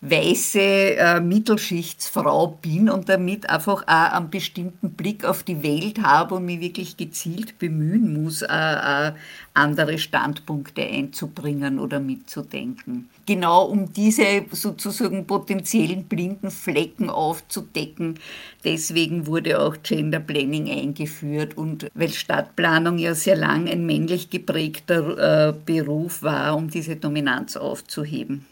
weiße 0.00 0.60
äh, 0.60 1.20
Mittelschichtsfrau 1.20 2.58
bin 2.62 2.88
und 2.88 3.08
damit 3.08 3.50
einfach 3.50 3.82
auch 3.82 4.12
einen 4.12 4.30
bestimmten 4.30 4.92
Blick 4.92 5.24
auf 5.24 5.42
die 5.42 5.62
Welt 5.62 6.02
habe 6.02 6.36
und 6.36 6.44
mich 6.44 6.60
wirklich 6.60 6.96
gezielt 6.96 7.58
bemühen 7.58 8.22
muss, 8.22 8.42
äh, 8.42 8.46
äh, 8.46 9.12
andere 9.54 9.98
Standpunkte 9.98 10.82
einzubringen 10.82 11.80
oder 11.80 11.98
mitzudenken. 11.98 12.87
Genau 13.26 13.66
um 13.66 13.92
diese 13.92 14.46
sozusagen 14.52 15.26
potenziellen 15.26 16.04
blinden 16.04 16.50
Flecken 16.50 17.10
aufzudecken, 17.10 18.18
deswegen 18.64 19.26
wurde 19.26 19.60
auch 19.60 19.76
Gender 19.82 20.20
Planning 20.20 20.70
eingeführt 20.70 21.56
und 21.56 21.90
weil 21.94 22.08
Stadtplanung 22.08 22.96
ja 22.96 23.14
sehr 23.14 23.36
lang 23.36 23.68
ein 23.68 23.84
männlich 23.84 24.30
geprägter 24.30 25.48
äh, 25.48 25.52
Beruf 25.52 26.22
war, 26.22 26.56
um 26.56 26.70
diese 26.70 26.96
Dominanz 26.96 27.56
aufzuheben. 27.56 28.46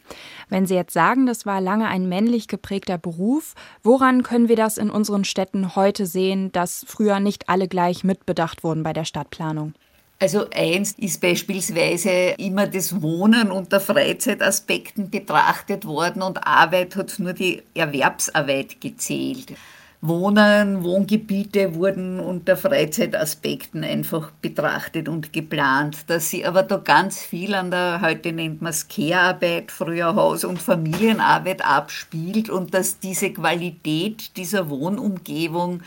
Wenn 0.48 0.66
Sie 0.66 0.74
jetzt 0.74 0.92
sagen, 0.92 1.26
das 1.26 1.44
war 1.44 1.60
lange 1.60 1.88
ein 1.88 2.08
männlich 2.08 2.46
geprägter 2.46 2.98
Beruf, 2.98 3.54
woran 3.82 4.22
können 4.22 4.48
wir 4.48 4.56
das 4.56 4.78
in 4.78 4.90
unseren 4.90 5.24
Städten 5.24 5.74
heute 5.74 6.06
sehen, 6.06 6.52
dass 6.52 6.84
früher 6.86 7.18
nicht 7.18 7.48
alle 7.48 7.66
gleich 7.66 8.04
mitbedacht 8.04 8.62
wurden 8.62 8.82
bei 8.82 8.92
der 8.92 9.04
Stadtplanung? 9.04 9.74
Also 10.18 10.46
eins 10.50 10.92
ist 10.96 11.20
beispielsweise 11.20 12.34
immer 12.38 12.66
das 12.66 13.02
Wohnen 13.02 13.50
unter 13.50 13.80
Freizeitaspekten 13.80 15.10
betrachtet 15.10 15.84
worden 15.84 16.22
und 16.22 16.46
Arbeit 16.46 16.96
hat 16.96 17.18
nur 17.18 17.34
die 17.34 17.62
Erwerbsarbeit 17.74 18.80
gezählt. 18.80 19.52
Wohnen, 20.00 20.84
Wohngebiete 20.84 21.74
wurden 21.74 22.20
unter 22.20 22.56
Freizeitaspekten 22.56 23.82
einfach 23.82 24.30
betrachtet 24.30 25.08
und 25.08 25.32
geplant, 25.32 26.08
dass 26.08 26.30
sie 26.30 26.46
aber 26.46 26.62
da 26.62 26.76
ganz 26.76 27.18
viel 27.20 27.54
an 27.54 27.70
der, 27.70 28.00
heute 28.02 28.32
nennt 28.32 28.62
man 28.62 28.70
es 28.70 28.88
Care-Arbeit, 28.88 29.72
früher 29.72 30.14
Haus- 30.14 30.44
und 30.44 30.62
Familienarbeit 30.62 31.64
abspielt 31.64 32.48
und 32.48 32.72
dass 32.72 33.00
diese 33.00 33.32
Qualität 33.32 34.36
dieser 34.36 34.70
Wohnumgebung 34.70 35.82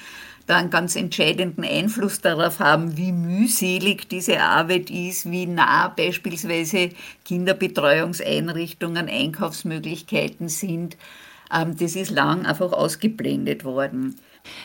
da 0.49 0.57
einen 0.57 0.69
ganz 0.69 0.95
entscheidenden 0.95 1.63
Einfluss 1.63 2.21
darauf 2.21 2.59
haben, 2.59 2.97
wie 2.97 3.11
mühselig 3.11 4.09
diese 4.09 4.41
Arbeit 4.41 4.89
ist, 4.89 5.29
wie 5.29 5.45
nah 5.45 5.89
beispielsweise 5.89 6.89
Kinderbetreuungseinrichtungen, 7.25 9.07
Einkaufsmöglichkeiten 9.07 10.49
sind. 10.49 10.97
Ähm, 11.53 11.77
das 11.77 11.95
ist 11.95 12.09
lang 12.09 12.45
einfach 12.45 12.73
ausgeblendet 12.73 13.63
worden. 13.63 14.15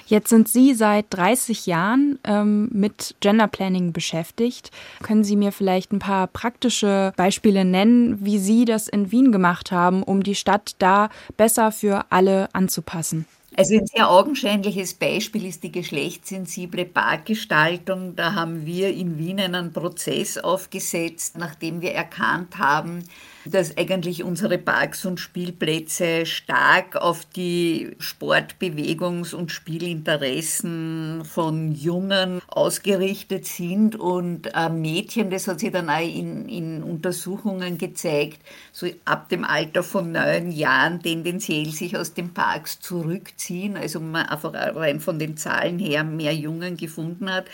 Jetzt 0.07 0.31
sind 0.31 0.49
Sie 0.49 0.73
seit 0.73 1.07
30 1.11 1.66
Jahren 1.66 2.18
ähm, 2.25 2.68
mit 2.73 3.16
Gender 3.20 3.49
Planning 3.49 3.92
beschäftigt. 3.92 4.70
Können 5.03 5.25
Sie 5.25 5.37
mir 5.37 5.53
vielleicht 5.53 5.92
ein 5.92 5.99
paar 5.99 6.29
praktische 6.29 7.12
Beispiele 7.16 7.64
nennen, 7.64 8.25
wie 8.25 8.38
Sie 8.38 8.64
das 8.64 8.88
in 8.88 9.11
Wien 9.12 9.33
gemacht 9.33 9.73
haben, 9.73 10.03
um 10.03 10.23
die 10.23 10.35
Stadt 10.35 10.77
da 10.79 11.11
besser 11.37 11.73
für 11.73 12.07
alle 12.11 12.49
anzupassen? 12.55 13.27
Also 13.57 13.75
ein 13.77 13.87
sehr 13.87 14.11
augenscheinliches 14.11 14.95
Beispiel 14.95 15.47
ist 15.47 15.62
die 15.62 15.71
geschlechtssensible 15.71 16.85
Parkgestaltung. 16.85 18.17
Da 18.17 18.35
haben 18.35 18.67
wir 18.67 18.93
in 18.93 19.17
Wien 19.19 19.38
einen 19.38 19.73
Prozess 19.73 20.38
aufgesetzt, 20.38 21.38
nachdem 21.38 21.81
wir 21.81 21.93
erkannt 21.93 22.59
haben, 22.59 23.05
dass 23.47 23.77
eigentlich 23.77 24.25
unsere 24.25 24.59
Parks 24.59 25.05
und 25.05 25.21
Spielplätze 25.21 26.27
stark 26.27 26.97
auf 26.97 27.25
die 27.25 27.97
Sportbewegungs- 27.99 29.35
und 29.35 29.53
Spielinteressen 29.53 31.23
von 31.25 31.73
Jungen 31.73 32.41
ausgerichtet 32.49 33.47
sind. 33.47 33.97
Und 33.97 34.51
Mädchen, 34.71 35.31
das 35.31 35.49
hat 35.49 35.61
sich 35.61 35.73
dann 35.73 35.91
auch 35.91 36.01
in, 36.01 36.49
in 36.49 36.83
Untersuchungen 36.83 37.79
gezeigt, 37.79 38.41
so 38.73 38.87
ab 39.05 39.29
dem 39.29 39.45
Alter 39.45 39.83
von 39.83 40.13
neun 40.13 40.51
Jahren 40.51 41.03
tendenziell 41.03 41.67
sich 41.67 41.97
aus 41.97 42.15
den 42.15 42.33
Parks 42.33 42.81
zurückziehen, 42.81 43.77
also 43.77 44.01
man 44.01 44.27
einfach 44.27 44.55
rein 44.55 45.01
von 45.01 45.19
den 45.19 45.37
Zahlen 45.37 45.79
her 45.79 46.05
mehr 46.05 46.35
Jungen 46.35 46.77
gefunden 46.77 47.31
hat 47.31 47.47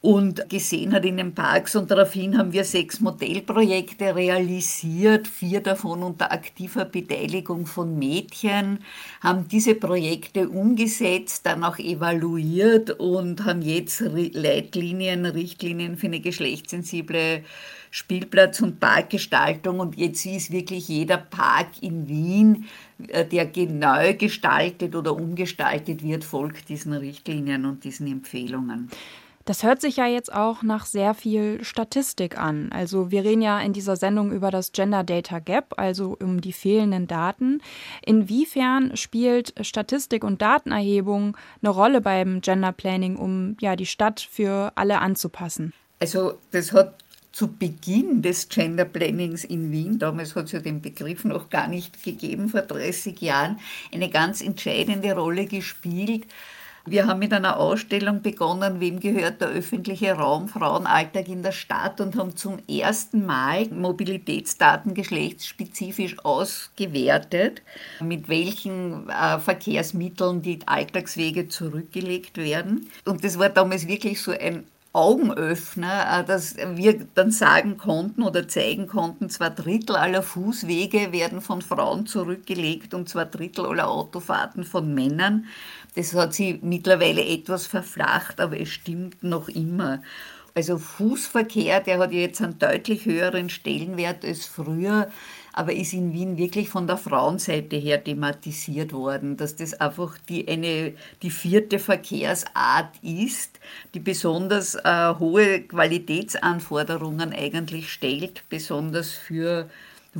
und 0.00 0.48
gesehen 0.48 0.92
hat 0.92 1.04
in 1.04 1.16
den 1.16 1.34
Parks. 1.34 1.74
Und 1.74 1.90
daraufhin 1.90 2.38
haben 2.38 2.52
wir 2.52 2.64
sechs 2.64 3.00
Modellprojekte 3.00 4.14
realisiert, 4.14 5.26
vier 5.26 5.60
davon 5.60 6.02
unter 6.02 6.30
aktiver 6.30 6.84
Beteiligung 6.84 7.66
von 7.66 7.98
Mädchen, 7.98 8.78
haben 9.20 9.48
diese 9.48 9.74
Projekte 9.74 10.48
umgesetzt, 10.48 11.46
dann 11.46 11.64
auch 11.64 11.78
evaluiert 11.78 12.90
und 12.92 13.44
haben 13.44 13.62
jetzt 13.62 14.00
Leitlinien, 14.00 15.26
Richtlinien 15.26 15.96
für 15.96 16.06
eine 16.06 16.20
geschlechtssensible 16.20 17.42
Spielplatz- 17.90 18.62
und 18.62 18.78
Parkgestaltung. 18.78 19.80
Und 19.80 19.96
jetzt 19.96 20.24
ist 20.26 20.52
wirklich 20.52 20.88
jeder 20.88 21.16
Park 21.16 21.82
in 21.82 22.06
Wien, 22.06 22.66
äh, 23.08 23.24
der 23.24 23.46
genau 23.46 24.12
gestaltet 24.16 24.94
oder 24.94 25.16
umgestaltet 25.16 26.04
wird, 26.04 26.22
folgt 26.22 26.68
diesen 26.68 26.92
Richtlinien 26.92 27.64
und 27.64 27.82
diesen 27.82 28.06
Empfehlungen. 28.06 28.90
Das 29.48 29.62
hört 29.62 29.80
sich 29.80 29.96
ja 29.96 30.06
jetzt 30.06 30.30
auch 30.30 30.62
nach 30.62 30.84
sehr 30.84 31.14
viel 31.14 31.64
Statistik 31.64 32.36
an. 32.36 32.70
Also 32.70 33.10
wir 33.10 33.24
reden 33.24 33.40
ja 33.40 33.58
in 33.60 33.72
dieser 33.72 33.96
Sendung 33.96 34.30
über 34.30 34.50
das 34.50 34.72
Gender 34.72 35.04
Data 35.04 35.38
Gap, 35.38 35.72
also 35.78 36.18
um 36.20 36.42
die 36.42 36.52
fehlenden 36.52 37.06
Daten. 37.06 37.62
Inwiefern 38.04 38.94
spielt 38.94 39.54
Statistik 39.66 40.22
und 40.22 40.42
Datenerhebung 40.42 41.34
eine 41.62 41.70
Rolle 41.70 42.02
beim 42.02 42.42
Gender 42.42 42.72
Planning, 42.72 43.16
um 43.16 43.56
ja 43.58 43.74
die 43.74 43.86
Stadt 43.86 44.20
für 44.20 44.72
alle 44.74 44.98
anzupassen? 44.98 45.72
Also 45.98 46.34
das 46.50 46.74
hat 46.74 46.96
zu 47.32 47.48
Beginn 47.48 48.20
des 48.20 48.50
Gender 48.50 48.84
Plannings 48.84 49.44
in 49.44 49.72
Wien, 49.72 49.98
damals 49.98 50.36
hat 50.36 50.44
es 50.44 50.52
ja 50.52 50.60
den 50.60 50.82
Begriff 50.82 51.24
noch 51.24 51.48
gar 51.48 51.68
nicht 51.68 52.02
gegeben, 52.02 52.50
vor 52.50 52.60
30 52.60 53.18
Jahren, 53.22 53.58
eine 53.94 54.10
ganz 54.10 54.42
entscheidende 54.42 55.14
Rolle 55.14 55.46
gespielt 55.46 56.26
wir 56.90 57.06
haben 57.06 57.18
mit 57.18 57.32
einer 57.32 57.58
Ausstellung 57.58 58.22
begonnen, 58.22 58.80
wem 58.80 59.00
gehört 59.00 59.40
der 59.40 59.48
öffentliche 59.48 60.12
Raum, 60.12 60.48
Frauenalltag 60.48 61.28
in 61.28 61.42
der 61.42 61.52
Stadt 61.52 62.00
und 62.00 62.16
haben 62.16 62.36
zum 62.36 62.58
ersten 62.68 63.26
Mal 63.26 63.66
Mobilitätsdaten 63.68 64.94
geschlechtsspezifisch 64.94 66.18
ausgewertet, 66.24 67.62
mit 68.00 68.28
welchen 68.28 69.08
äh, 69.08 69.38
Verkehrsmitteln 69.38 70.42
die 70.42 70.60
Alltagswege 70.66 71.48
zurückgelegt 71.48 72.36
werden. 72.36 72.88
Und 73.04 73.24
das 73.24 73.38
war 73.38 73.48
damals 73.48 73.86
wirklich 73.86 74.20
so 74.22 74.32
ein 74.32 74.64
Augenöffner, 74.92 76.20
äh, 76.20 76.24
dass 76.24 76.56
wir 76.56 77.06
dann 77.14 77.30
sagen 77.30 77.76
konnten 77.76 78.22
oder 78.22 78.48
zeigen 78.48 78.86
konnten, 78.86 79.28
zwei 79.28 79.50
Drittel 79.50 79.96
aller 79.96 80.22
Fußwege 80.22 81.12
werden 81.12 81.40
von 81.40 81.62
Frauen 81.62 82.06
zurückgelegt 82.06 82.94
und 82.94 83.08
zwei 83.08 83.24
Drittel 83.24 83.66
aller 83.66 83.88
Autofahrten 83.88 84.64
von 84.64 84.94
Männern. 84.94 85.46
Das 85.98 86.14
hat 86.14 86.32
sich 86.32 86.62
mittlerweile 86.62 87.26
etwas 87.26 87.66
verflacht, 87.66 88.38
aber 88.38 88.60
es 88.60 88.68
stimmt 88.68 89.24
noch 89.24 89.48
immer. 89.48 90.00
Also 90.54 90.78
Fußverkehr, 90.78 91.80
der 91.80 91.98
hat 91.98 92.12
jetzt 92.12 92.40
einen 92.40 92.56
deutlich 92.56 93.04
höheren 93.04 93.50
Stellenwert 93.50 94.24
als 94.24 94.46
früher, 94.46 95.10
aber 95.52 95.72
ist 95.72 95.92
in 95.94 96.12
Wien 96.12 96.38
wirklich 96.38 96.68
von 96.68 96.86
der 96.86 96.98
Frauenseite 96.98 97.74
her 97.74 98.04
thematisiert 98.04 98.92
worden, 98.92 99.36
dass 99.36 99.56
das 99.56 99.74
einfach 99.74 100.16
die, 100.28 100.46
eine, 100.46 100.94
die 101.22 101.32
vierte 101.32 101.80
Verkehrsart 101.80 102.94
ist, 103.02 103.58
die 103.92 104.00
besonders 104.00 104.76
äh, 104.76 105.14
hohe 105.18 105.62
Qualitätsanforderungen 105.62 107.32
eigentlich 107.32 107.92
stellt, 107.92 108.44
besonders 108.48 109.10
für 109.10 109.68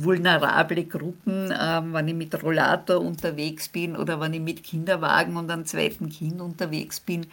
vulnerable 0.03 0.85
Gruppen, 0.85 1.51
äh, 1.51 1.81
wenn 1.93 2.07
ich 2.07 2.15
mit 2.15 2.43
Rollator 2.43 2.99
unterwegs 3.01 3.69
bin 3.69 3.95
oder 3.95 4.19
wenn 4.19 4.33
ich 4.33 4.41
mit 4.41 4.63
Kinderwagen 4.63 5.37
und 5.37 5.49
einem 5.49 5.65
zweiten 5.65 6.09
Kind 6.09 6.41
unterwegs 6.41 6.99
bin. 6.99 7.25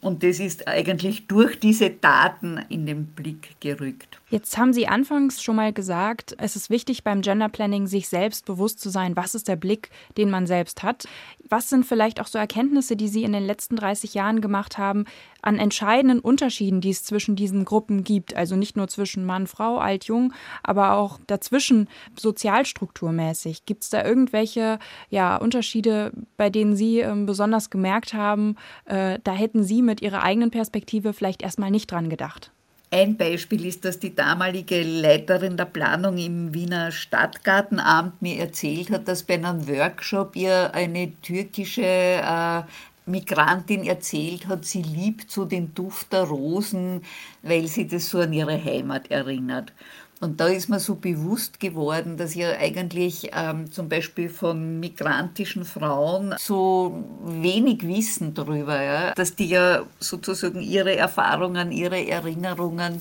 Und 0.00 0.22
das 0.22 0.38
ist 0.38 0.68
eigentlich 0.68 1.26
durch 1.26 1.58
diese 1.58 1.90
Daten 1.90 2.58
in 2.68 2.86
den 2.86 3.06
Blick 3.06 3.60
gerückt. 3.60 4.17
Jetzt 4.30 4.58
haben 4.58 4.74
Sie 4.74 4.86
anfangs 4.86 5.42
schon 5.42 5.56
mal 5.56 5.72
gesagt, 5.72 6.34
es 6.36 6.54
ist 6.54 6.68
wichtig 6.68 7.02
beim 7.02 7.22
Gender 7.22 7.48
Planning, 7.48 7.86
sich 7.86 8.10
selbst 8.10 8.44
bewusst 8.44 8.78
zu 8.78 8.90
sein, 8.90 9.16
was 9.16 9.34
ist 9.34 9.48
der 9.48 9.56
Blick, 9.56 9.88
den 10.18 10.28
man 10.28 10.46
selbst 10.46 10.82
hat. 10.82 11.06
Was 11.48 11.70
sind 11.70 11.86
vielleicht 11.86 12.20
auch 12.20 12.26
so 12.26 12.38
Erkenntnisse, 12.38 12.94
die 12.94 13.08
Sie 13.08 13.24
in 13.24 13.32
den 13.32 13.46
letzten 13.46 13.76
30 13.76 14.12
Jahren 14.12 14.42
gemacht 14.42 14.76
haben, 14.76 15.06
an 15.40 15.58
entscheidenden 15.58 16.20
Unterschieden, 16.20 16.82
die 16.82 16.90
es 16.90 17.04
zwischen 17.04 17.36
diesen 17.36 17.64
Gruppen 17.64 18.04
gibt? 18.04 18.36
Also 18.36 18.54
nicht 18.54 18.76
nur 18.76 18.88
zwischen 18.88 19.24
Mann, 19.24 19.46
Frau, 19.46 19.78
alt, 19.78 20.04
jung, 20.04 20.34
aber 20.62 20.92
auch 20.92 21.18
dazwischen 21.26 21.88
sozialstrukturmäßig. 22.18 23.64
Gibt 23.64 23.84
es 23.84 23.88
da 23.88 24.04
irgendwelche 24.04 24.78
ja, 25.08 25.38
Unterschiede, 25.38 26.12
bei 26.36 26.50
denen 26.50 26.76
Sie 26.76 27.00
äh, 27.00 27.14
besonders 27.24 27.70
gemerkt 27.70 28.12
haben, 28.12 28.56
äh, 28.84 29.20
da 29.24 29.32
hätten 29.32 29.64
Sie 29.64 29.80
mit 29.80 30.02
Ihrer 30.02 30.22
eigenen 30.22 30.50
Perspektive 30.50 31.14
vielleicht 31.14 31.42
erstmal 31.42 31.70
nicht 31.70 31.90
dran 31.90 32.10
gedacht? 32.10 32.52
Ein 32.90 33.18
Beispiel 33.18 33.66
ist, 33.66 33.84
dass 33.84 33.98
die 33.98 34.14
damalige 34.14 34.82
Leiterin 34.82 35.58
der 35.58 35.66
Planung 35.66 36.16
im 36.16 36.54
Wiener 36.54 36.90
Stadtgartenamt 36.90 38.22
mir 38.22 38.38
erzählt 38.38 38.90
hat, 38.90 39.06
dass 39.08 39.24
bei 39.24 39.34
einem 39.34 39.68
Workshop 39.68 40.34
ihr 40.34 40.72
eine 40.72 41.12
türkische 41.20 41.82
äh, 41.82 42.62
Migrantin 43.04 43.84
erzählt 43.84 44.46
hat, 44.46 44.64
sie 44.64 44.82
liebt 44.82 45.30
so 45.30 45.44
den 45.44 45.74
Duft 45.74 46.14
der 46.14 46.22
Rosen, 46.22 47.02
weil 47.42 47.66
sie 47.66 47.86
das 47.86 48.08
so 48.08 48.20
an 48.20 48.32
ihre 48.32 48.62
Heimat 48.62 49.10
erinnert. 49.10 49.72
Und 50.20 50.40
da 50.40 50.48
ist 50.48 50.68
mir 50.68 50.80
so 50.80 50.96
bewusst 50.96 51.60
geworden, 51.60 52.16
dass 52.16 52.34
ja 52.34 52.50
eigentlich 52.58 53.30
ähm, 53.32 53.70
zum 53.70 53.88
Beispiel 53.88 54.28
von 54.28 54.80
migrantischen 54.80 55.64
Frauen 55.64 56.34
so 56.38 57.04
wenig 57.24 57.86
wissen 57.86 58.34
darüber, 58.34 58.82
ja? 58.82 59.14
dass 59.14 59.36
die 59.36 59.48
ja 59.48 59.84
sozusagen 60.00 60.60
ihre 60.60 60.96
Erfahrungen, 60.96 61.70
ihre 61.70 62.04
Erinnerungen 62.08 63.00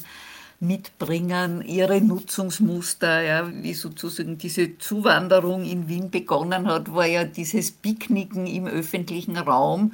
mitbringen, 0.59 1.63
ihre 1.63 2.01
Nutzungsmuster, 2.01 3.21
ja, 3.21 3.51
wie 3.51 3.73
sozusagen 3.73 4.37
diese 4.37 4.77
Zuwanderung 4.77 5.63
in 5.63 5.87
Wien 5.87 6.09
begonnen 6.09 6.67
hat, 6.67 6.93
war 6.93 7.05
ja 7.05 7.25
dieses 7.25 7.71
Picknicken 7.71 8.47
im 8.47 8.65
öffentlichen 8.65 9.37
Raum 9.37 9.93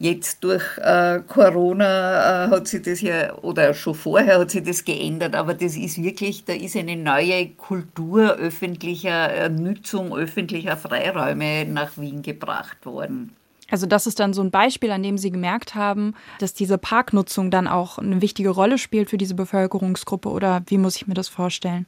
Jetzt 0.00 0.44
durch 0.44 0.62
äh, 0.78 1.20
Corona 1.26 2.46
äh, 2.46 2.50
hat 2.50 2.68
sich 2.68 2.82
das 2.82 3.00
ja, 3.00 3.34
oder 3.38 3.74
schon 3.74 3.94
vorher 3.94 4.38
hat 4.38 4.52
sich 4.52 4.62
das 4.62 4.84
geändert, 4.84 5.34
aber 5.34 5.54
das 5.54 5.76
ist 5.76 6.00
wirklich, 6.00 6.44
da 6.44 6.52
ist 6.52 6.76
eine 6.76 6.96
neue 6.96 7.48
Kultur 7.50 8.34
öffentlicher 8.36 9.48
Nutzung, 9.48 10.16
öffentlicher 10.16 10.76
Freiräume 10.76 11.64
nach 11.64 11.98
Wien 11.98 12.22
gebracht 12.22 12.86
worden. 12.86 13.34
Also 13.70 13.86
das 13.86 14.06
ist 14.06 14.18
dann 14.20 14.32
so 14.32 14.42
ein 14.42 14.50
Beispiel, 14.50 14.90
an 14.90 15.02
dem 15.02 15.18
Sie 15.18 15.30
gemerkt 15.30 15.74
haben, 15.74 16.14
dass 16.38 16.54
diese 16.54 16.78
Parknutzung 16.78 17.50
dann 17.50 17.66
auch 17.66 17.98
eine 17.98 18.22
wichtige 18.22 18.50
Rolle 18.50 18.78
spielt 18.78 19.10
für 19.10 19.18
diese 19.18 19.34
Bevölkerungsgruppe 19.34 20.28
oder 20.28 20.62
wie 20.66 20.78
muss 20.78 20.96
ich 20.96 21.06
mir 21.06 21.14
das 21.14 21.28
vorstellen? 21.28 21.86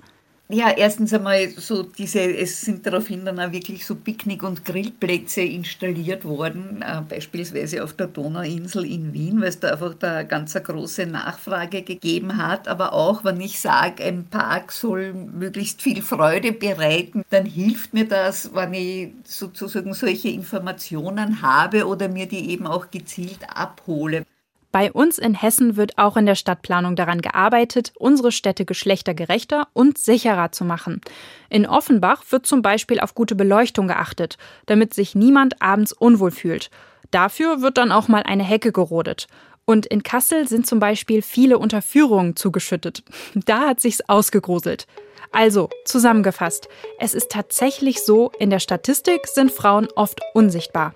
Ja, 0.52 0.70
erstens 0.76 1.14
einmal 1.14 1.48
so 1.50 1.84
diese, 1.84 2.20
es 2.20 2.60
sind 2.62 2.84
daraufhin 2.84 3.24
dann 3.24 3.38
auch 3.38 3.52
wirklich 3.52 3.86
so 3.86 3.94
Picknick- 3.94 4.42
und 4.42 4.64
Grillplätze 4.64 5.42
installiert 5.42 6.24
worden, 6.24 6.82
äh, 6.82 7.02
beispielsweise 7.08 7.84
auf 7.84 7.92
der 7.92 8.08
Donauinsel 8.08 8.84
in 8.84 9.12
Wien, 9.12 9.40
weil 9.40 9.50
es 9.50 9.60
da 9.60 9.70
einfach 9.72 9.94
da 9.94 10.24
ganz 10.24 10.56
eine 10.56 10.64
große 10.64 11.06
Nachfrage 11.06 11.82
gegeben 11.82 12.36
hat. 12.36 12.66
Aber 12.66 12.94
auch, 12.94 13.22
wenn 13.22 13.40
ich 13.40 13.60
sage, 13.60 14.02
ein 14.02 14.26
Park 14.28 14.72
soll 14.72 15.12
möglichst 15.14 15.82
viel 15.82 16.02
Freude 16.02 16.50
bereiten, 16.52 17.22
dann 17.30 17.46
hilft 17.46 17.94
mir 17.94 18.08
das, 18.08 18.52
wenn 18.52 18.74
ich 18.74 19.12
sozusagen 19.22 19.94
solche 19.94 20.30
Informationen 20.30 21.42
habe 21.42 21.86
oder 21.86 22.08
mir 22.08 22.26
die 22.26 22.50
eben 22.50 22.66
auch 22.66 22.90
gezielt 22.90 23.38
abhole. 23.54 24.24
Bei 24.72 24.92
uns 24.92 25.18
in 25.18 25.34
Hessen 25.34 25.76
wird 25.76 25.98
auch 25.98 26.16
in 26.16 26.26
der 26.26 26.36
Stadtplanung 26.36 26.94
daran 26.94 27.20
gearbeitet, 27.20 27.92
unsere 27.98 28.30
Städte 28.30 28.64
geschlechtergerechter 28.64 29.66
und 29.72 29.98
sicherer 29.98 30.52
zu 30.52 30.64
machen. 30.64 31.00
In 31.48 31.66
Offenbach 31.66 32.22
wird 32.30 32.46
zum 32.46 32.62
Beispiel 32.62 33.00
auf 33.00 33.14
gute 33.14 33.34
Beleuchtung 33.34 33.88
geachtet, 33.88 34.38
damit 34.66 34.94
sich 34.94 35.16
niemand 35.16 35.60
abends 35.60 35.92
unwohl 35.92 36.30
fühlt. 36.30 36.70
Dafür 37.10 37.60
wird 37.60 37.78
dann 37.78 37.90
auch 37.90 38.06
mal 38.06 38.22
eine 38.22 38.44
Hecke 38.44 38.70
gerodet. 38.70 39.26
Und 39.70 39.86
in 39.86 40.02
Kassel 40.02 40.48
sind 40.48 40.66
zum 40.66 40.80
Beispiel 40.80 41.22
viele 41.22 41.56
Unterführungen 41.56 42.34
zugeschüttet. 42.34 43.04
Da 43.36 43.68
hat 43.68 43.78
sich's 43.78 44.00
ausgegruselt. 44.08 44.88
Also, 45.30 45.70
zusammengefasst, 45.84 46.68
es 46.98 47.14
ist 47.14 47.30
tatsächlich 47.30 48.02
so, 48.02 48.32
in 48.40 48.50
der 48.50 48.58
Statistik 48.58 49.28
sind 49.28 49.52
Frauen 49.52 49.86
oft 49.94 50.20
unsichtbar. 50.34 50.92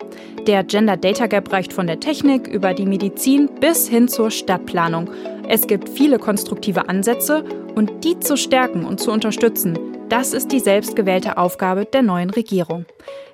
Der 0.48 0.64
Gender 0.64 0.96
Data 0.96 1.28
Gap 1.28 1.52
reicht 1.52 1.72
von 1.72 1.86
der 1.86 2.00
Technik 2.00 2.48
über 2.48 2.74
die 2.74 2.84
Medizin 2.84 3.48
bis 3.60 3.86
hin 3.86 4.08
zur 4.08 4.32
Stadtplanung. 4.32 5.08
Es 5.48 5.68
gibt 5.68 5.88
viele 5.88 6.18
konstruktive 6.18 6.88
Ansätze 6.88 7.44
und 7.76 8.02
die 8.02 8.18
zu 8.18 8.36
stärken 8.36 8.86
und 8.86 8.98
zu 8.98 9.12
unterstützen, 9.12 9.78
das 10.08 10.32
ist 10.32 10.50
die 10.50 10.60
selbstgewählte 10.60 11.38
Aufgabe 11.38 11.84
der 11.84 12.02
neuen 12.02 12.30
Regierung. 12.30 12.86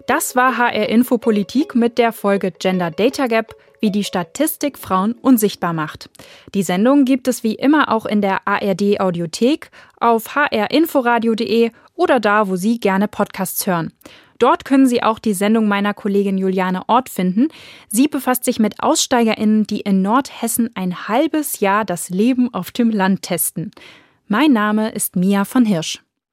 Das 0.07 0.37
war 0.37 0.59
HR 0.59 0.89
Info 0.89 1.19
Politik 1.19 1.75
mit 1.75 1.99
der 1.99 2.13
Folge 2.13 2.53
Gender 2.53 2.91
Data 2.91 3.27
Gap 3.27 3.55
wie 3.81 3.91
die 3.91 4.05
Statistik 4.05 4.79
Frauen 4.79 5.13
unsichtbar 5.13 5.73
macht. 5.73 6.11
Die 6.55 6.63
Sendung 6.63 7.05
gibt 7.05 7.29
es 7.29 7.43
wie 7.43 7.55
immer 7.55 7.91
auch 7.91 8.07
in 8.07 8.21
der 8.21 8.47
ARD 8.47 9.01
Audiothek, 9.01 9.71
auf 9.99 10.35
hrinforadio.de 10.35 11.71
oder 11.95 12.21
da, 12.21 12.49
wo 12.49 12.57
Sie 12.57 12.79
gerne 12.79 13.09
Podcasts 13.09 13.67
hören. 13.67 13.93
Dort 14.39 14.65
können 14.65 14.87
Sie 14.87 15.03
auch 15.03 15.19
die 15.19 15.35
Sendung 15.35 15.69
meiner 15.69 15.93
Kollegin 15.93 16.39
Juliane 16.39 16.89
Ort 16.89 17.11
finden. 17.11 17.49
Sie 17.89 18.09
befasst 18.09 18.45
sich 18.45 18.59
mit 18.59 18.83
AussteigerInnen, 18.83 19.67
die 19.67 19.81
in 19.81 20.01
Nordhessen 20.01 20.71
ein 20.75 21.09
halbes 21.09 21.61
Jahr 21.61 21.85
das 21.85 22.09
Leben 22.09 22.53
auf 22.55 22.71
dem 22.71 22.91
Land 22.91 23.23
testen. 23.23 23.71
Mein 24.29 24.53
Name 24.53 24.91
ist 24.91 25.15
Mia 25.15 25.45
von 25.45 25.67
Hirsch. 25.67 26.01